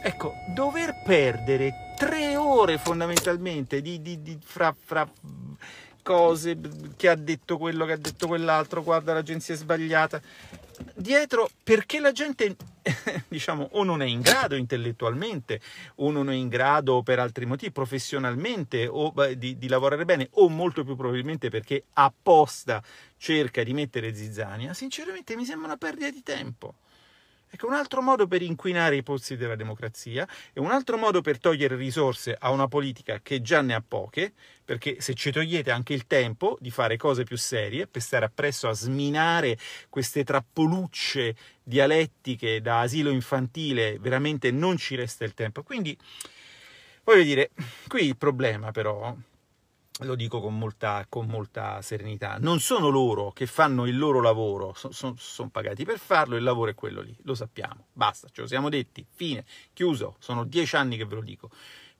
Ecco, 0.00 0.34
dover 0.46 1.00
perdere 1.02 1.94
tre 1.96 2.36
ore 2.36 2.78
fondamentalmente 2.78 3.80
di, 3.82 4.00
di, 4.00 4.22
di, 4.22 4.38
fra, 4.40 4.74
fra 4.78 5.08
cose, 6.08 6.58
che 6.96 7.06
ha 7.06 7.14
detto 7.14 7.58
quello, 7.58 7.84
che 7.84 7.92
ha 7.92 7.98
detto 7.98 8.28
quell'altro, 8.28 8.82
guarda 8.82 9.12
l'agenzia 9.12 9.52
è 9.52 9.58
sbagliata, 9.58 10.18
dietro 10.94 11.50
perché 11.62 12.00
la 12.00 12.12
gente, 12.12 12.56
diciamo, 13.28 13.68
o 13.72 13.84
non 13.84 14.00
è 14.00 14.06
in 14.06 14.22
grado 14.22 14.56
intellettualmente, 14.56 15.60
o 15.96 16.10
non 16.10 16.30
è 16.30 16.34
in 16.34 16.48
grado 16.48 17.02
per 17.02 17.18
altri 17.18 17.44
motivi, 17.44 17.72
professionalmente, 17.72 18.86
o 18.86 19.12
di, 19.36 19.58
di, 19.58 19.68
lavorare 19.68 20.06
bene, 20.06 20.28
o 20.32 20.48
molto 20.48 20.82
più 20.82 20.96
probabilmente 20.96 21.50
perché 21.50 21.84
apposta 21.92 22.82
cerca 23.18 23.62
di 23.62 23.74
mettere 23.74 24.14
zizzania, 24.14 24.72
sinceramente 24.72 25.36
mi 25.36 25.44
sembra 25.44 25.66
una 25.66 25.76
perdita 25.76 26.08
di 26.08 26.22
tempo. 26.22 26.76
Ecco, 27.50 27.66
un 27.66 27.72
altro 27.72 28.02
modo 28.02 28.26
per 28.26 28.42
inquinare 28.42 28.96
i 28.96 29.02
pozzi 29.02 29.36
della 29.36 29.56
democrazia 29.56 30.28
e 30.52 30.60
un 30.60 30.70
altro 30.70 30.98
modo 30.98 31.22
per 31.22 31.38
togliere 31.38 31.76
risorse 31.76 32.36
a 32.38 32.50
una 32.50 32.68
politica 32.68 33.20
che 33.22 33.40
già 33.40 33.62
ne 33.62 33.74
ha 33.74 33.82
poche, 33.86 34.34
perché 34.62 35.00
se 35.00 35.14
ci 35.14 35.32
togliete 35.32 35.70
anche 35.70 35.94
il 35.94 36.06
tempo 36.06 36.58
di 36.60 36.70
fare 36.70 36.98
cose 36.98 37.24
più 37.24 37.38
serie, 37.38 37.86
per 37.86 38.02
stare 38.02 38.26
appresso 38.26 38.68
a 38.68 38.74
sminare 38.74 39.56
queste 39.88 40.24
trappolucce 40.24 41.34
dialettiche 41.62 42.60
da 42.60 42.80
asilo 42.80 43.08
infantile, 43.10 43.98
veramente 43.98 44.50
non 44.50 44.76
ci 44.76 44.94
resta 44.94 45.24
il 45.24 45.32
tempo. 45.32 45.62
Quindi, 45.62 45.96
voglio 47.04 47.22
dire, 47.22 47.50
qui 47.86 48.04
il 48.04 48.16
problema 48.18 48.72
però 48.72 49.16
lo 50.00 50.14
dico 50.14 50.40
con 50.40 50.56
molta, 50.56 51.04
con 51.08 51.26
molta, 51.26 51.82
serenità, 51.82 52.36
non 52.38 52.60
sono 52.60 52.88
loro 52.88 53.32
che 53.32 53.46
fanno 53.46 53.86
il 53.86 53.98
loro 53.98 54.20
lavoro, 54.20 54.72
sono 54.74 54.92
son, 54.92 55.14
son 55.18 55.50
pagati 55.50 55.84
per 55.84 55.98
farlo, 55.98 56.36
il 56.36 56.42
lavoro 56.42 56.70
è 56.70 56.74
quello 56.74 57.00
lì, 57.00 57.16
lo 57.22 57.34
sappiamo, 57.34 57.86
basta, 57.92 58.28
ce 58.30 58.42
lo 58.42 58.46
siamo 58.46 58.68
detti, 58.68 59.04
fine, 59.08 59.44
chiuso, 59.72 60.16
sono 60.18 60.44
dieci 60.44 60.76
anni 60.76 60.96
che 60.96 61.04
ve 61.04 61.14
lo 61.16 61.22
dico. 61.22 61.50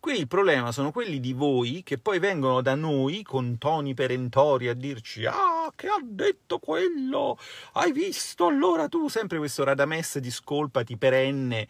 Qui 0.01 0.17
il 0.17 0.29
problema 0.29 0.71
sono 0.71 0.93
quelli 0.93 1.19
di 1.19 1.33
voi 1.33 1.83
che 1.83 1.99
poi 1.99 2.21
vengono 2.21 2.61
da 2.61 2.77
noi 2.77 3.25
con 3.25 3.59
toni 3.59 3.95
perentori 3.95 4.69
a 4.69 4.75
dirci 4.75 5.27
ah 5.27 5.73
che 5.75 5.89
ha 5.89 5.99
detto 6.01 6.61
quello, 6.61 7.37
hai 7.73 7.91
visto? 7.91 8.47
Allora 8.47 8.87
tu 8.87 9.09
sempre 9.09 9.39
questo 9.39 9.65
radames 9.65 10.19
di 10.19 10.31
scolpati 10.31 10.97
perenne 10.97 11.67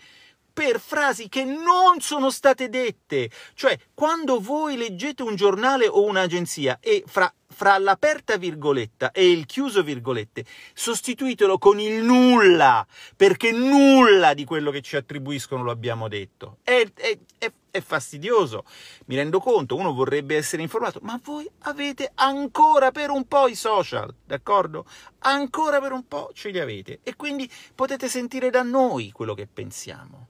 per 0.59 0.81
frasi 0.81 1.29
che 1.29 1.45
non 1.45 2.00
sono 2.00 2.31
state 2.31 2.69
dette. 2.69 3.31
Cioè, 3.55 3.79
quando 3.95 4.41
voi 4.41 4.77
leggete 4.77 5.23
un 5.23 5.37
giornale 5.37 5.87
o 5.87 6.03
un'agenzia 6.03 6.79
e 6.81 7.05
fra, 7.07 7.33
fra 7.47 7.79
l'aperta 7.79 8.37
virgoletta 8.37 9.12
e 9.12 9.31
il 9.31 9.47
chiuso 9.47 9.85
virgolette 9.85 10.45
sostituitelo 10.75 11.59
con 11.59 11.79
il 11.79 12.03
nulla, 12.03 12.85
perché 13.15 13.53
nulla 13.53 14.35
di 14.35 14.45
quello 14.45 14.73
che 14.73 14.81
ci 14.81 14.97
attribuiscono 14.97 15.62
lo 15.62 15.71
abbiamo 15.71 16.09
detto. 16.09 16.57
È, 16.65 16.85
è, 16.93 17.17
è, 17.38 17.53
è 17.71 17.81
fastidioso, 17.81 18.65
mi 19.05 19.15
rendo 19.15 19.38
conto, 19.38 19.77
uno 19.77 19.95
vorrebbe 19.95 20.35
essere 20.35 20.62
informato, 20.62 20.99
ma 21.05 21.21
voi 21.23 21.49
avete 21.61 22.11
ancora 22.17 22.91
per 22.91 23.11
un 23.11 23.29
po' 23.29 23.47
i 23.47 23.55
social, 23.55 24.12
d'accordo? 24.25 24.87
Ancora 25.21 25.81
per 25.81 25.93
un 25.93 26.05
po' 26.09 26.33
ce 26.35 26.50
li 26.50 26.59
avete 26.59 26.99
e 27.05 27.15
quindi 27.15 27.49
potete 27.77 28.09
sentire 28.09 28.50
da 28.50 28.62
noi 28.62 29.12
quello 29.12 29.35
che 29.35 29.47
pensiamo 29.47 30.27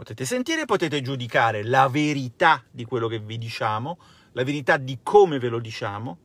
potete 0.00 0.24
sentire, 0.24 0.64
potete 0.64 1.02
giudicare 1.02 1.62
la 1.62 1.86
verità 1.88 2.64
di 2.70 2.86
quello 2.86 3.06
che 3.06 3.18
vi 3.18 3.36
diciamo, 3.36 3.98
la 4.32 4.44
verità 4.44 4.78
di 4.78 5.00
come 5.02 5.38
ve 5.38 5.50
lo 5.50 5.58
diciamo, 5.58 6.16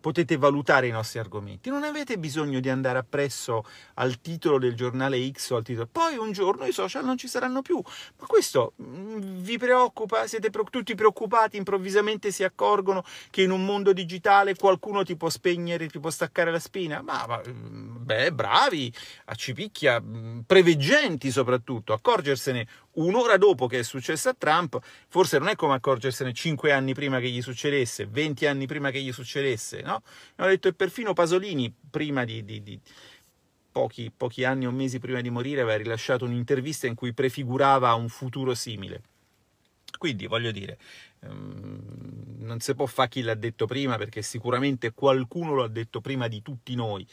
potete 0.00 0.36
valutare 0.36 0.88
i 0.88 0.90
nostri 0.90 1.20
argomenti. 1.20 1.68
Non 1.68 1.84
avete 1.84 2.18
bisogno 2.18 2.58
di 2.58 2.68
andare 2.68 2.98
appresso 2.98 3.64
al 3.94 4.20
titolo 4.20 4.58
del 4.58 4.74
giornale 4.74 5.30
X 5.30 5.50
o 5.50 5.56
al 5.56 5.62
titolo. 5.62 5.88
Poi 5.90 6.16
un 6.16 6.32
giorno 6.32 6.64
i 6.64 6.72
social 6.72 7.04
non 7.04 7.16
ci 7.16 7.28
saranno 7.28 7.62
più. 7.62 7.80
Ma 8.18 8.26
questo 8.26 8.72
mm, 8.82 9.42
vi 9.42 9.58
preoccupa? 9.58 10.26
Siete 10.26 10.50
tutti 10.50 10.94
preoccupati? 10.94 11.56
Improvvisamente 11.56 12.32
si 12.32 12.42
accorgono 12.42 13.04
che 13.30 13.42
in 13.42 13.50
un 13.50 13.64
mondo 13.64 13.92
digitale 13.92 14.56
qualcuno 14.56 15.04
ti 15.04 15.16
può 15.16 15.28
spegnere, 15.28 15.88
ti 15.88 16.00
può 16.00 16.10
staccare 16.10 16.50
la 16.50 16.58
spina? 16.58 17.02
Ma, 17.02 17.26
ma 17.28 17.40
mm, 17.46 18.04
beh, 18.04 18.32
bravi, 18.32 18.92
a 19.26 19.34
cipicchia, 19.34 20.00
mm, 20.00 20.40
preveggenti 20.40 21.30
soprattutto, 21.30 21.92
accorgersene 21.92 22.66
un'ora 22.92 23.36
dopo 23.36 23.66
che 23.66 23.80
è 23.80 23.82
successo 23.82 24.28
a 24.28 24.34
Trump, 24.36 24.78
forse 25.08 25.38
non 25.38 25.48
è 25.48 25.56
come 25.56 25.74
accorgersene 25.74 26.32
cinque 26.32 26.72
anni 26.72 26.94
prima 26.94 27.20
che 27.20 27.28
gli 27.28 27.42
succedesse, 27.42 28.06
venti 28.06 28.46
anni 28.46 28.66
prima 28.66 28.90
che 28.90 29.00
gli 29.00 29.12
succedesse, 29.12 29.82
no? 29.82 30.02
Ho 30.36 30.46
detto 30.46 30.68
che 30.68 30.74
perfino 30.74 31.12
Pasolini, 31.12 31.72
prima 31.90 32.24
di, 32.24 32.44
di, 32.44 32.62
di 32.62 32.80
pochi, 33.70 34.10
pochi 34.14 34.44
anni 34.44 34.66
o 34.66 34.70
mesi 34.70 34.98
prima 34.98 35.20
di 35.20 35.30
morire, 35.30 35.60
aveva 35.60 35.76
rilasciato 35.76 36.24
un'intervista 36.24 36.86
in 36.86 36.94
cui 36.94 37.12
prefigurava 37.12 37.94
un 37.94 38.08
futuro 38.08 38.54
simile. 38.54 39.02
Quindi 39.98 40.26
voglio 40.26 40.50
dire, 40.50 40.78
um, 41.20 41.78
non 42.38 42.60
si 42.60 42.74
può 42.74 42.86
fare 42.86 43.08
chi 43.08 43.22
l'ha 43.22 43.34
detto 43.34 43.66
prima 43.66 43.96
perché 43.96 44.22
sicuramente 44.22 44.92
qualcuno 44.92 45.54
lo 45.54 45.64
ha 45.64 45.68
detto 45.68 46.00
prima 46.00 46.26
di 46.26 46.42
tutti 46.42 46.74
noi. 46.74 47.06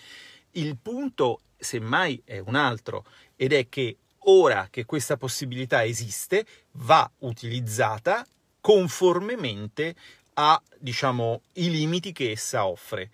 Il 0.52 0.78
punto, 0.78 1.42
semmai, 1.58 2.22
è 2.24 2.40
un 2.40 2.56
altro 2.56 3.06
ed 3.36 3.54
è 3.54 3.68
che 3.68 3.98
ora 4.30 4.68
che 4.70 4.86
questa 4.86 5.18
possibilità 5.18 5.84
esiste, 5.84 6.46
va 6.74 7.10
utilizzata 7.20 8.26
conformemente 8.62 9.96
a, 10.34 10.62
diciamo, 10.78 11.42
i 11.54 11.70
limiti 11.70 12.12
che 12.12 12.32
essa 12.32 12.66
offre 12.68 13.10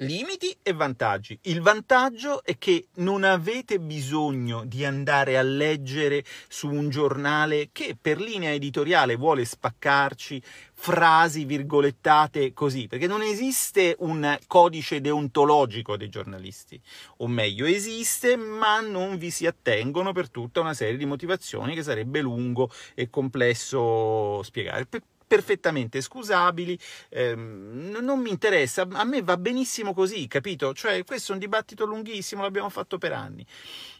limiti 0.00 0.56
e 0.62 0.72
vantaggi. 0.72 1.38
Il 1.42 1.60
vantaggio 1.60 2.42
è 2.44 2.56
che 2.58 2.88
non 2.96 3.24
avete 3.24 3.78
bisogno 3.80 4.64
di 4.64 4.84
andare 4.84 5.36
a 5.36 5.42
leggere 5.42 6.24
su 6.48 6.70
un 6.70 6.88
giornale 6.88 7.68
che 7.72 7.96
per 8.00 8.20
linea 8.20 8.52
editoriale 8.52 9.16
vuole 9.16 9.44
spaccarci 9.44 10.42
frasi 10.72 11.44
virgolettate 11.44 12.54
così, 12.54 12.86
perché 12.86 13.06
non 13.06 13.20
esiste 13.20 13.96
un 13.98 14.38
codice 14.46 15.00
deontologico 15.00 15.96
dei 15.96 16.08
giornalisti, 16.08 16.80
o 17.18 17.26
meglio 17.26 17.66
esiste, 17.66 18.36
ma 18.36 18.80
non 18.80 19.18
vi 19.18 19.30
si 19.30 19.46
attengono 19.46 20.12
per 20.12 20.30
tutta 20.30 20.60
una 20.60 20.72
serie 20.72 20.96
di 20.96 21.04
motivazioni 21.04 21.74
che 21.74 21.82
sarebbe 21.82 22.20
lungo 22.20 22.70
e 22.94 23.10
complesso 23.10 24.42
spiegare 24.42 24.86
perfettamente 25.30 26.00
scusabili, 26.00 26.76
ehm, 27.08 27.98
non 28.00 28.18
mi 28.18 28.30
interessa, 28.30 28.84
a 28.90 29.04
me 29.04 29.22
va 29.22 29.36
benissimo 29.36 29.94
così, 29.94 30.26
capito? 30.26 30.74
Cioè, 30.74 31.04
questo 31.04 31.30
è 31.30 31.34
un 31.34 31.40
dibattito 31.40 31.84
lunghissimo, 31.84 32.42
l'abbiamo 32.42 32.68
fatto 32.68 32.98
per 32.98 33.12
anni. 33.12 33.46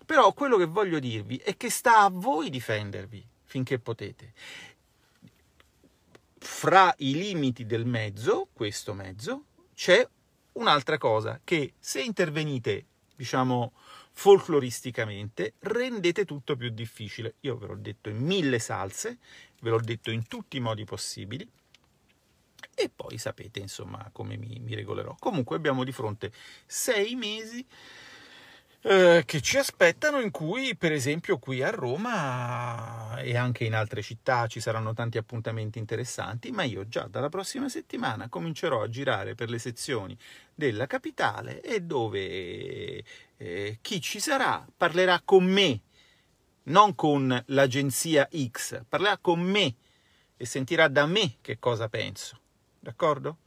Però 0.04 0.32
quello 0.32 0.56
che 0.56 0.64
voglio 0.64 0.98
dirvi 0.98 1.36
è 1.36 1.56
che 1.56 1.70
sta 1.70 1.98
a 1.98 2.10
voi 2.12 2.50
difendervi 2.50 3.24
finché 3.44 3.78
potete. 3.78 4.32
Fra 6.36 6.92
i 6.98 7.14
limiti 7.14 7.64
del 7.64 7.86
mezzo, 7.86 8.48
questo 8.52 8.92
mezzo, 8.92 9.44
c'è 9.72 10.04
un'altra 10.54 10.98
cosa, 10.98 11.40
che 11.44 11.74
se 11.78 12.02
intervenite, 12.02 12.86
diciamo, 13.14 13.72
folcloristicamente, 14.20 15.54
rendete 15.60 16.26
tutto 16.26 16.54
più 16.54 16.68
difficile. 16.68 17.36
Io 17.40 17.56
ve 17.56 17.68
l'ho 17.68 17.76
detto 17.76 18.10
in 18.10 18.18
mille 18.18 18.58
salse, 18.58 19.16
ve 19.62 19.70
l'ho 19.70 19.80
detto 19.80 20.10
in 20.10 20.26
tutti 20.26 20.58
i 20.58 20.60
modi 20.60 20.84
possibili 20.84 21.48
e 22.74 22.90
poi 22.94 23.16
sapete 23.16 23.60
insomma 23.60 24.10
come 24.12 24.36
mi, 24.36 24.60
mi 24.60 24.74
regolerò. 24.74 25.16
Comunque 25.18 25.56
abbiamo 25.56 25.84
di 25.84 25.92
fronte 25.92 26.32
sei 26.66 27.14
mesi 27.14 27.66
eh, 28.82 29.24
che 29.26 29.40
ci 29.42 29.58
aspettano 29.58 30.20
in 30.20 30.30
cui 30.30 30.74
per 30.74 30.92
esempio 30.92 31.38
qui 31.38 31.62
a 31.62 31.70
Roma 31.70 33.18
e 33.18 33.36
anche 33.36 33.64
in 33.64 33.74
altre 33.74 34.00
città 34.00 34.46
ci 34.46 34.60
saranno 34.60 34.94
tanti 34.94 35.18
appuntamenti 35.18 35.78
interessanti, 35.78 36.50
ma 36.50 36.62
io 36.62 36.88
già 36.88 37.06
dalla 37.06 37.28
prossima 37.28 37.68
settimana 37.68 38.28
comincerò 38.28 38.82
a 38.82 38.88
girare 38.88 39.34
per 39.34 39.50
le 39.50 39.58
sezioni 39.58 40.16
della 40.54 40.86
capitale 40.86 41.60
e 41.60 41.82
dove 41.82 43.04
eh, 43.36 43.78
chi 43.82 44.00
ci 44.00 44.18
sarà 44.18 44.66
parlerà 44.74 45.20
con 45.24 45.44
me 45.44 45.80
non 46.64 46.94
con 46.94 47.42
l'agenzia 47.48 48.28
X, 48.32 48.82
parlerà 48.88 49.18
con 49.18 49.40
me 49.40 49.74
e 50.36 50.46
sentirà 50.46 50.88
da 50.88 51.04
me 51.04 51.36
che 51.42 51.58
cosa 51.58 51.88
penso. 51.88 52.38
D'accordo? 52.78 53.38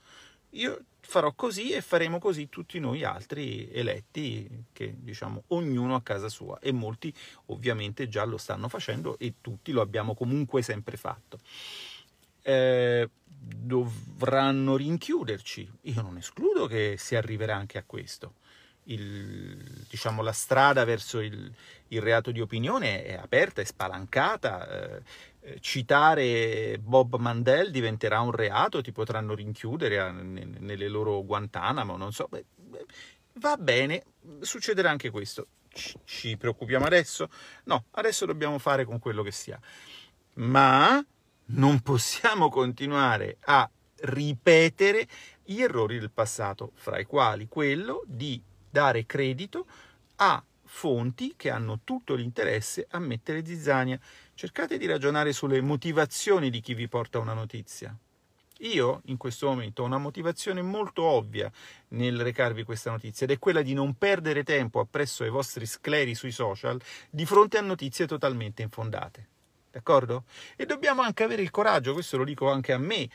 Io 0.52 0.80
farò 1.06 1.34
così 1.34 1.72
e 1.72 1.82
faremo 1.82 2.20
così 2.20 2.50
tutti 2.50 2.80
noi 2.80 3.04
altri 3.04 3.70
eletti 3.72 4.66
che 4.72 4.96
diciamo 4.98 5.44
ognuno 5.48 5.96
a 5.96 6.02
casa 6.02 6.30
sua 6.30 6.60
e 6.60 6.72
molti 6.72 7.14
ovviamente 7.48 8.08
già 8.08 8.24
lo 8.24 8.38
stanno 8.38 8.68
facendo 8.70 9.18
e 9.20 9.36
tutti 9.42 9.72
lo 9.72 9.82
abbiamo 9.82 10.16
comunque 10.16 10.62
sempre 10.62 10.98
fatto. 10.98 11.40
Eh, 12.42 13.10
dovranno 13.28 14.76
rinchiuderci. 14.76 15.72
Io 15.82 16.02
non 16.02 16.18
escludo 16.18 16.68
che 16.68 16.96
si 16.98 17.16
arriverà 17.16 17.56
anche 17.56 17.78
a 17.78 17.84
questo 17.86 18.36
il, 18.86 19.86
diciamo, 19.90 20.22
la 20.22 20.32
strada 20.32 20.84
verso 20.84 21.20
il, 21.20 21.52
il, 21.90 22.02
reato 22.02 22.32
di 22.32 22.42
opinione 22.42 23.04
è 23.04 23.14
aperta, 23.14 23.62
è 23.62 23.66
spalancata. 23.66 24.68
Eh, 24.98 25.02
citare 25.60 26.78
Bob 26.80 27.18
Mandel 27.18 27.72
diventerà 27.72 28.22
un 28.22 28.32
reato, 28.32 28.82
ti 28.82 28.92
potranno 28.92 29.34
rinchiudere 29.34 30.12
nelle 30.12 30.88
loro 30.88 31.24
Guantanamo, 31.24 31.98
non 31.98 32.14
so. 32.14 32.28
Beh, 32.30 32.46
va 33.34 33.58
bene, 33.58 34.04
succederà 34.42 34.90
anche 34.90 35.10
questo. 35.10 35.48
Ci 36.06 36.38
preoccupiamo 36.38 36.86
adesso? 36.86 37.30
No, 37.66 37.86
adesso 37.92 38.26
dobbiamo 38.26 38.60
fare 38.60 38.86
con 38.86 39.00
quello 39.00 39.24
che 39.24 39.32
si 39.32 39.52
ha. 39.52 39.60
Ma 40.36 41.04
non 41.46 41.80
possiamo 41.82 42.50
continuare 42.50 43.38
a 43.42 43.70
ripetere 44.02 45.08
gli 45.44 45.62
errori 45.62 46.00
del 46.00 46.12
passato, 46.12 46.72
fra 46.76 47.00
i 47.00 47.06
quali 47.06 47.48
quello 47.48 48.04
di 48.06 48.42
dare 48.70 49.06
credito 49.06 49.66
a 50.18 50.44
fonti 50.66 51.34
che 51.36 51.50
hanno 51.50 51.82
tutto 51.84 52.16
l'interesse 52.16 52.88
a 52.92 53.00
mettere 53.00 53.46
zizzania. 53.46 54.00
Cercate 54.36 54.78
di 54.78 54.88
ragionare 54.88 55.32
sulle 55.32 55.62
motivazioni 55.62 56.50
di 56.50 56.60
chi 56.60 56.74
vi 56.74 56.88
porta 56.88 57.20
una 57.20 57.34
notizia. 57.34 57.96
Io 58.60 59.02
in 59.06 59.18
questo 59.18 59.48
momento 59.48 59.84
ho 59.84 59.86
una 59.86 60.00
motivazione 60.00 60.62
molto 60.64 61.04
ovvia 61.04 61.52
nel 61.90 62.20
recarvi 62.20 62.64
questa 62.64 62.90
notizia 62.90 63.26
ed 63.26 63.34
è 63.34 63.40
quella 63.40 63.62
di 63.62 63.74
non 63.74 63.94
perdere 63.94 64.44
tempo 64.44 64.80
appresso 64.80 65.24
ai 65.24 65.30
vostri 65.30 65.68
scleri 65.68 66.16
sui 66.16 66.32
social 66.32 66.82
di 67.12 67.26
fronte 67.26 67.58
a 67.58 67.62
notizie 67.62 68.08
totalmente 68.08 68.64
infondate. 68.64 69.28
D'accordo? 69.70 70.24
E 70.56 70.66
dobbiamo 70.66 71.02
anche 71.02 71.24
avere 71.24 71.42
il 71.42 71.52
coraggio, 71.52 71.94
questo 71.94 72.18
lo 72.18 72.24
dico 72.24 72.50
anche 72.50 72.74
a 72.74 72.78
me, 72.78 73.10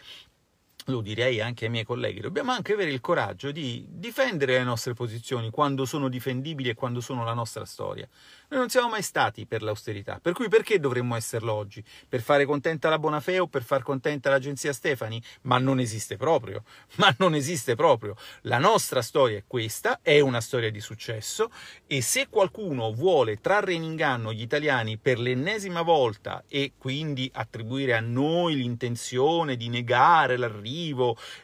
lo 0.89 1.01
direi 1.01 1.41
anche 1.41 1.67
ai 1.67 1.71
miei 1.71 1.85
colleghi, 1.85 2.21
dobbiamo 2.21 2.53
anche 2.53 2.73
avere 2.73 2.91
il 2.91 3.01
coraggio 3.01 3.51
di 3.51 3.85
difendere 3.89 4.59
le 4.59 4.65
nostre 4.65 4.95
posizioni 4.95 5.51
quando 5.51 5.85
sono 5.85 6.09
difendibili 6.09 6.71
e 6.71 6.75
quando 6.75 7.01
sono 7.01 7.25
la 7.25 7.35
nostra 7.35 7.65
storia. 7.65 8.09
Noi 8.49 8.61
non 8.61 8.69
siamo 8.71 8.89
mai 8.89 9.03
stati 9.03 9.47
per 9.47 9.63
l'austerità, 9.63 10.19
per 10.21 10.33
cui 10.33 10.49
perché 10.49 10.81
dovremmo 10.81 11.15
esserlo 11.17 11.53
oggi? 11.53 11.85
Per 12.09 12.23
fare 12.23 12.47
contenta 12.47 12.89
la 12.89 12.99
Bonafè 12.99 13.41
o 13.41 13.47
per 13.47 13.63
far 13.63 13.83
contenta 13.83 14.31
l'agenzia 14.31 14.73
Stefani? 14.73 15.23
Ma 15.43 15.59
non 15.59 15.79
esiste 15.79 16.17
proprio, 16.17 16.65
ma 16.97 17.15
non 17.19 17.35
esiste 17.35 17.75
proprio. 17.75 18.17
La 18.43 18.59
nostra 18.59 19.03
storia 19.03 19.37
è 19.37 19.45
questa, 19.47 20.01
è 20.03 20.21
una 20.21 20.41
storia 20.41 20.71
di 20.71 20.81
successo 20.81 21.51
e 21.87 22.01
se 22.01 22.29
qualcuno 22.31 22.93
vuole 22.93 23.41
trarre 23.41 23.75
in 23.75 23.83
inganno 23.83 24.33
gli 24.33 24.43
italiani 24.43 24.97
per 24.97 25.19
l'ennesima 25.19 25.83
volta 25.83 26.45
e 26.49 26.73
quindi 26.79 27.31
attribuire 27.35 27.95
a 27.95 28.01
noi 28.01 28.57
l'intenzione 28.57 29.57
di 29.57 29.69
negare 29.69 30.39
l'arrivo 30.39 30.77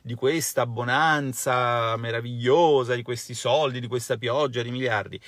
di 0.03 0.15
questa 0.15 0.67
bonanza 0.67 1.97
meravigliosa, 1.97 2.95
di 2.95 3.03
questi 3.03 3.35
soldi, 3.35 3.81
di 3.81 3.89
questa 3.89 4.17
pioggia 4.17 4.63
di 4.63 4.71
miliardi, 4.71 5.21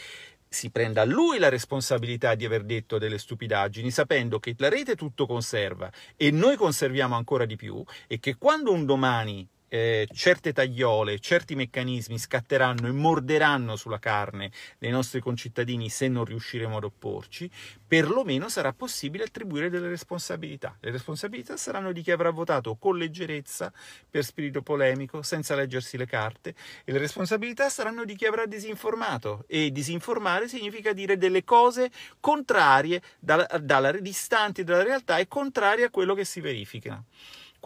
si 0.49 0.71
prenda 0.71 1.05
lui 1.05 1.39
la 1.39 1.49
responsabilità 1.49 2.35
di 2.35 2.45
aver 2.45 2.63
detto 2.65 2.99
delle 2.99 3.19
stupidaggini, 3.19 3.91
sapendo 3.91 4.39
che 4.39 4.55
la 4.59 4.69
rete 4.69 4.95
tutto 4.95 5.27
conserva 5.27 5.91
e 6.17 6.31
noi 6.31 6.57
conserviamo 6.57 7.15
ancora 7.15 7.45
di 7.45 7.57
più 7.57 7.83
e 8.07 8.19
che 8.19 8.37
quando 8.37 8.73
un 8.73 8.87
domani 8.87 9.47
eh, 9.77 10.09
certe 10.13 10.53
tagliole, 10.53 11.19
certi 11.19 11.55
meccanismi 11.55 12.19
scatteranno 12.19 12.87
e 12.87 12.93
morderanno 12.93 13.77
sulla 13.77 13.99
carne 13.99 14.51
dei 14.79 14.91
nostri 14.91 15.21
concittadini 15.21 15.91
se 15.91 16.09
non 16.09 16.25
riusciremo 16.25 16.79
ad 16.79 16.85
opporci, 16.85 17.51
perlomeno 17.87 18.49
sarà 18.49 18.73
possibile 18.73 19.25
attribuire 19.25 19.69
delle 19.69 19.89
responsabilità. 19.89 20.77
Le 20.81 20.91
responsabilità 20.91 21.57
saranno 21.57 21.93
di 21.93 22.03
chi 22.03 22.11
avrà 22.11 22.31
votato 22.31 22.77
con 22.77 22.97
leggerezza, 22.97 23.73
per 24.11 24.25
spirito 24.25 24.63
polemico, 24.63 25.23
senza 25.23 25.55
leggersi 25.55 25.97
le 25.97 26.07
carte, 26.07 26.55
e 26.85 26.93
le 26.93 26.99
responsabilità 26.99 27.69
saranno 27.69 28.05
di 28.05 28.17
chi 28.17 28.25
avrà 28.25 28.47
disinformato. 28.47 29.45
E 29.47 29.71
disinformare 29.71 30.49
significa 30.49 30.93
dire 30.93 31.19
delle 31.19 31.45
cose 31.45 31.91
contrarie, 32.19 33.03
dalla, 33.19 33.47
dalla, 33.61 33.93
distanti 33.93 34.65
dalla 34.65 34.83
realtà 34.83 35.19
e 35.19 35.29
contrarie 35.29 35.85
a 35.85 35.91
quello 35.91 36.15
che 36.15 36.25
si 36.25 36.41
verifica. 36.41 37.03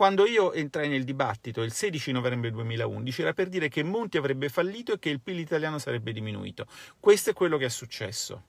Quando 0.01 0.27
io 0.27 0.55
entrai 0.55 0.89
nel 0.89 1.05
dibattito 1.05 1.61
il 1.61 1.75
16 1.75 2.13
novembre 2.13 2.51
2011 2.51 3.21
era 3.21 3.35
per 3.35 3.51
dire 3.51 3.69
che 3.69 3.83
Monti 3.83 4.17
avrebbe 4.17 4.49
fallito 4.49 4.95
e 4.95 4.99
che 4.99 5.11
il 5.11 5.21
PIL 5.21 5.39
italiano 5.39 5.79
sarebbe 5.79 6.13
diminuito. 6.13 6.65
Questo 6.99 7.29
è 7.29 7.33
quello 7.35 7.59
che 7.59 7.67
è 7.67 7.69
successo. 7.69 8.45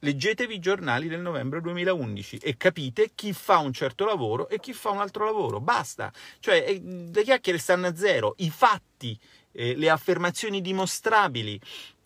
Leggetevi 0.00 0.56
i 0.56 0.58
giornali 0.58 1.06
del 1.06 1.20
novembre 1.20 1.60
2011 1.60 2.38
e 2.38 2.56
capite 2.56 3.12
chi 3.14 3.32
fa 3.32 3.58
un 3.58 3.72
certo 3.72 4.04
lavoro 4.04 4.48
e 4.48 4.58
chi 4.58 4.72
fa 4.72 4.90
un 4.90 4.98
altro 4.98 5.24
lavoro. 5.24 5.60
Basta. 5.60 6.12
Cioè, 6.40 6.64
eh, 6.66 6.82
le 6.82 7.22
chiacchiere 7.22 7.58
stanno 7.58 7.86
a 7.86 7.94
zero. 7.94 8.34
I 8.38 8.50
fatti, 8.50 9.16
eh, 9.52 9.76
le 9.76 9.90
affermazioni 9.90 10.60
dimostrabili, 10.60 11.60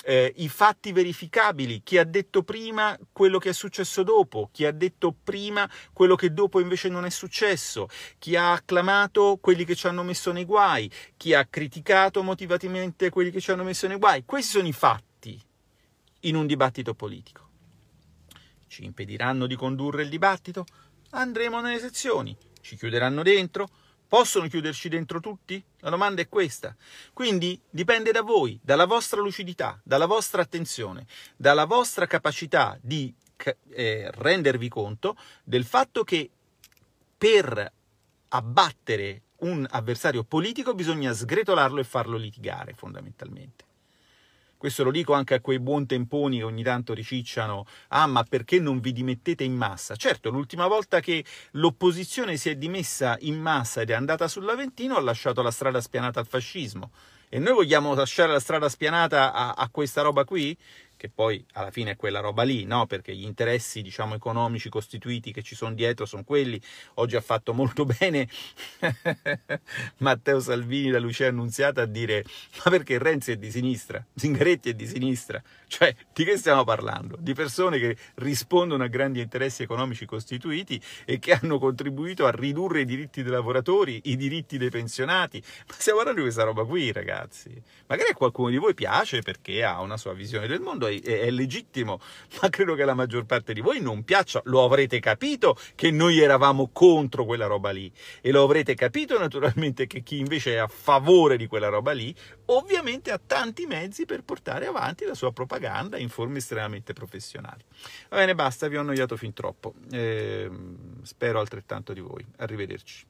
eh, 0.05 0.33
i 0.37 0.49
fatti 0.49 0.93
verificabili, 0.93 1.83
chi 1.83 1.99
ha 1.99 2.05
detto 2.05 2.43
prima 2.43 2.97
quello 3.13 3.39
che 3.39 3.51
è 3.51 3.53
successo 3.53 4.03
dopo, 4.03 4.51
chi 4.53 4.65
ha 4.67 4.73
detto 4.73 5.15
prima 5.25 5.69
quello 5.93 6.15
che 6.15 6.33
dopo 6.33 6.61
invece 6.61 6.89
non 6.89 7.05
è 7.05 7.11
successo, 7.11 7.89
chi 8.19 8.37
ha 8.37 8.53
acclamato 8.53 9.39
quelli 9.41 9.65
che 9.65 9.75
ci 9.75 9.87
hanno 9.87 10.03
messo 10.03 10.31
nei 10.33 10.45
guai, 10.45 10.91
chi 11.17 11.33
ha 11.35 11.47
criticato 11.47 12.23
motivatamente 12.23 13.11
quelli 13.11 13.31
che 13.31 13.41
ci 13.41 13.51
hanno 13.51 13.65
messo 13.65 13.87
nei 13.87 13.99
guai. 13.99 14.25
Questi 14.25 14.53
sono 14.53 14.69
i 14.69 14.73
fatti 14.73 15.41
in 16.21 16.37
un 16.37 16.47
dibattito 16.47 16.95
politico. 16.95 17.49
Ci 18.67 18.85
impediranno 18.85 19.47
di 19.47 19.57
condurre 19.57 20.03
il 20.03 20.09
dibattito? 20.09 20.67
Andremo 21.11 21.61
nelle 21.61 21.79
sezioni, 21.79 22.37
ci 22.61 22.77
chiuderanno 22.77 23.23
dentro, 23.23 23.69
Possono 24.15 24.47
chiuderci 24.47 24.89
dentro 24.89 25.19
tutti? 25.19 25.61
La 25.81 25.91
domanda 25.91 26.23
è 26.23 26.29
questa. 26.29 26.77
Quindi 27.13 27.61
dipende 27.69 28.13
da 28.13 28.23
voi, 28.23 28.61
dalla 28.63 28.85
vostra 28.85 29.21
lucidità, 29.21 29.81
dalla 29.83 30.07
vostra 30.07 30.41
attenzione, 30.41 31.05
dalla 31.35 31.65
vostra 31.65 32.07
capacità 32.07 32.79
di 32.81 33.13
eh, 33.71 34.09
rendervi 34.13 34.69
conto 34.69 35.17
del 35.43 35.65
fatto 35.65 36.05
che 36.05 36.31
per 37.19 37.73
abbattere 38.29 39.23
un 39.39 39.67
avversario 39.69 40.23
politico 40.23 40.75
bisogna 40.75 41.13
sgretolarlo 41.13 41.81
e 41.81 41.85
farlo 41.85 42.17
litigare 42.17 42.73
fondamentalmente. 42.73 43.65
Questo 44.57 44.85
lo 44.85 44.91
dico 44.91 45.13
anche 45.13 45.35
a 45.35 45.41
quei 45.41 45.59
buon 45.59 45.87
temponi 45.87 46.39
che 46.39 46.45
ogni 46.45 46.63
tanto 46.63 46.95
ricicciano, 46.95 47.67
ah 47.89 48.07
ma 48.07 48.23
perché 48.25 48.59
non 48.59 48.81
vi 48.81 48.93
dimettete 48.93 49.45
in 49.45 49.55
massa? 49.55 49.97
Certo, 49.97 50.31
l'ultima 50.31 50.67
volta 50.67 51.01
che 51.01 51.25
l'opposizione 51.53 52.37
si 52.37 52.49
è 52.51 52.57
dimessa 52.57 53.17
in 53.21 53.39
massa 53.39 53.83
ed 53.83 53.91
è 53.91 53.95
andata 53.95 54.29
sull'Aventino 54.29 54.97
ha 54.97 55.01
lasciato 55.01 55.43
la 55.43 55.51
strada 55.51 55.81
spianata 55.81 56.21
al 56.21 56.27
fascismo. 56.27 56.91
E 57.29 57.39
noi 57.41 57.55
vogliamo 57.55 57.95
lasciare 57.95 58.31
la 58.31 58.39
strada 58.39 58.69
spianata 58.69 59.33
a, 59.33 59.55
a 59.55 59.69
questa 59.69 60.03
roba 60.03 60.25
qui? 60.25 60.57
Che 61.05 61.11
poi 61.15 61.45
alla 61.53 61.71
fine 61.71 61.91
è 61.91 61.97
quella 61.97 62.21
roba 62.21 62.45
lì, 62.45 62.65
no? 62.65 62.87
perché 62.87 63.15
gli 63.15 63.25
interessi 63.25 63.83
diciamo, 63.83 64.15
economici 64.15 64.71
costituiti 64.71 65.33
che 65.33 65.43
ci 65.43 65.55
sono 65.55 65.75
dietro 65.75 66.07
sono 66.07 66.25
quelli. 66.25 66.59
Oggi 66.95 67.17
ha 67.17 67.21
fatto 67.21 67.53
molto 67.53 67.85
bene 67.99 68.27
Matteo 69.99 70.41
Salvini, 70.41 70.89
la 70.89 70.99
Lucia 70.99 71.27
Annunziata, 71.27 71.83
a 71.83 71.87
dire 71.87 72.25
ma 72.65 72.71
perché 72.71 72.97
Renzi 72.97 73.33
è 73.33 73.37
di 73.37 73.51
sinistra, 73.51 74.03
Zingaretti 74.15 74.71
è 74.71 74.73
di 74.73 74.87
sinistra? 74.87 75.43
Cioè, 75.67 75.95
di 76.15 76.25
che 76.25 76.37
stiamo 76.37 76.63
parlando? 76.63 77.17
Di 77.19 77.35
persone 77.35 77.79
che 77.79 77.97
rispondono 78.15 78.85
a 78.85 78.87
grandi 78.87 79.21
interessi 79.21 79.65
economici 79.65 80.07
costituiti 80.07 80.81
e 81.05 81.19
che 81.19 81.33
hanno 81.33 81.59
contribuito 81.59 82.27
a 82.27 82.31
ridurre 82.31 82.83
i 82.83 82.85
diritti 82.85 83.23
dei 83.23 83.33
lavoratori, 83.33 84.01
i 84.05 84.17
diritti 84.17 84.57
dei 84.57 84.71
pensionati. 84.71 85.43
Ma 85.67 85.75
stiamo 85.77 85.99
parlando 85.99 86.23
di 86.23 86.29
questa 86.29 86.45
roba 86.45 86.65
qui, 86.65 86.93
ragazzi. 86.93 87.61
Magari 87.89 88.11
a 88.11 88.15
qualcuno 88.15 88.51
di 88.51 88.57
voi 88.57 88.73
piace 88.73 89.21
perché 89.21 89.65
ha 89.65 89.81
una 89.81 89.97
sua 89.97 90.13
visione 90.13 90.47
del 90.47 90.61
mondo, 90.61 90.87
è, 91.01 91.21
è 91.21 91.31
legittimo, 91.31 92.01
ma 92.43 92.49
credo 92.49 92.75
che 92.75 92.83
alla 92.83 92.95
maggior 92.95 93.25
parte 93.25 93.53
di 93.53 93.61
voi 93.61 93.81
non 93.81 94.05
piaccia. 94.05 94.41
Lo 94.45 94.65
avrete 94.65 95.01
capito 95.01 95.57
che 95.75 95.91
noi 95.91 96.19
eravamo 96.21 96.71
contro 96.73 97.25
quella 97.25 97.47
roba 97.47 97.71
lì 97.71 97.91
e 98.21 98.31
lo 98.31 98.43
avrete 98.43 98.75
capito 98.75 99.19
naturalmente 99.19 99.87
che 99.87 100.03
chi 100.03 100.19
invece 100.19 100.55
è 100.55 100.57
a 100.57 100.67
favore 100.69 101.37
di 101.37 101.47
quella 101.47 101.69
roba 101.69 101.93
lì 101.93 102.15
ovviamente 102.47 103.11
ha 103.11 103.21
tanti 103.25 103.67
mezzi 103.67 104.05
per 104.05 104.23
portare 104.23 104.67
avanti 104.67 105.05
la 105.05 105.15
sua 105.15 105.33
propaganda 105.33 105.97
in 105.97 106.09
forme 106.09 106.39
estremamente 106.39 106.93
professionali. 106.93 107.65
Va 108.09 108.19
bene, 108.19 108.35
basta, 108.35 108.69
vi 108.69 108.77
ho 108.77 108.81
annoiato 108.81 109.17
fin 109.17 109.33
troppo. 109.33 109.75
Eh, 109.91 110.51
spero 111.03 111.39
altrettanto 111.41 111.93
di 111.93 112.01
voi. 112.01 112.25
Arrivederci. 112.37 113.07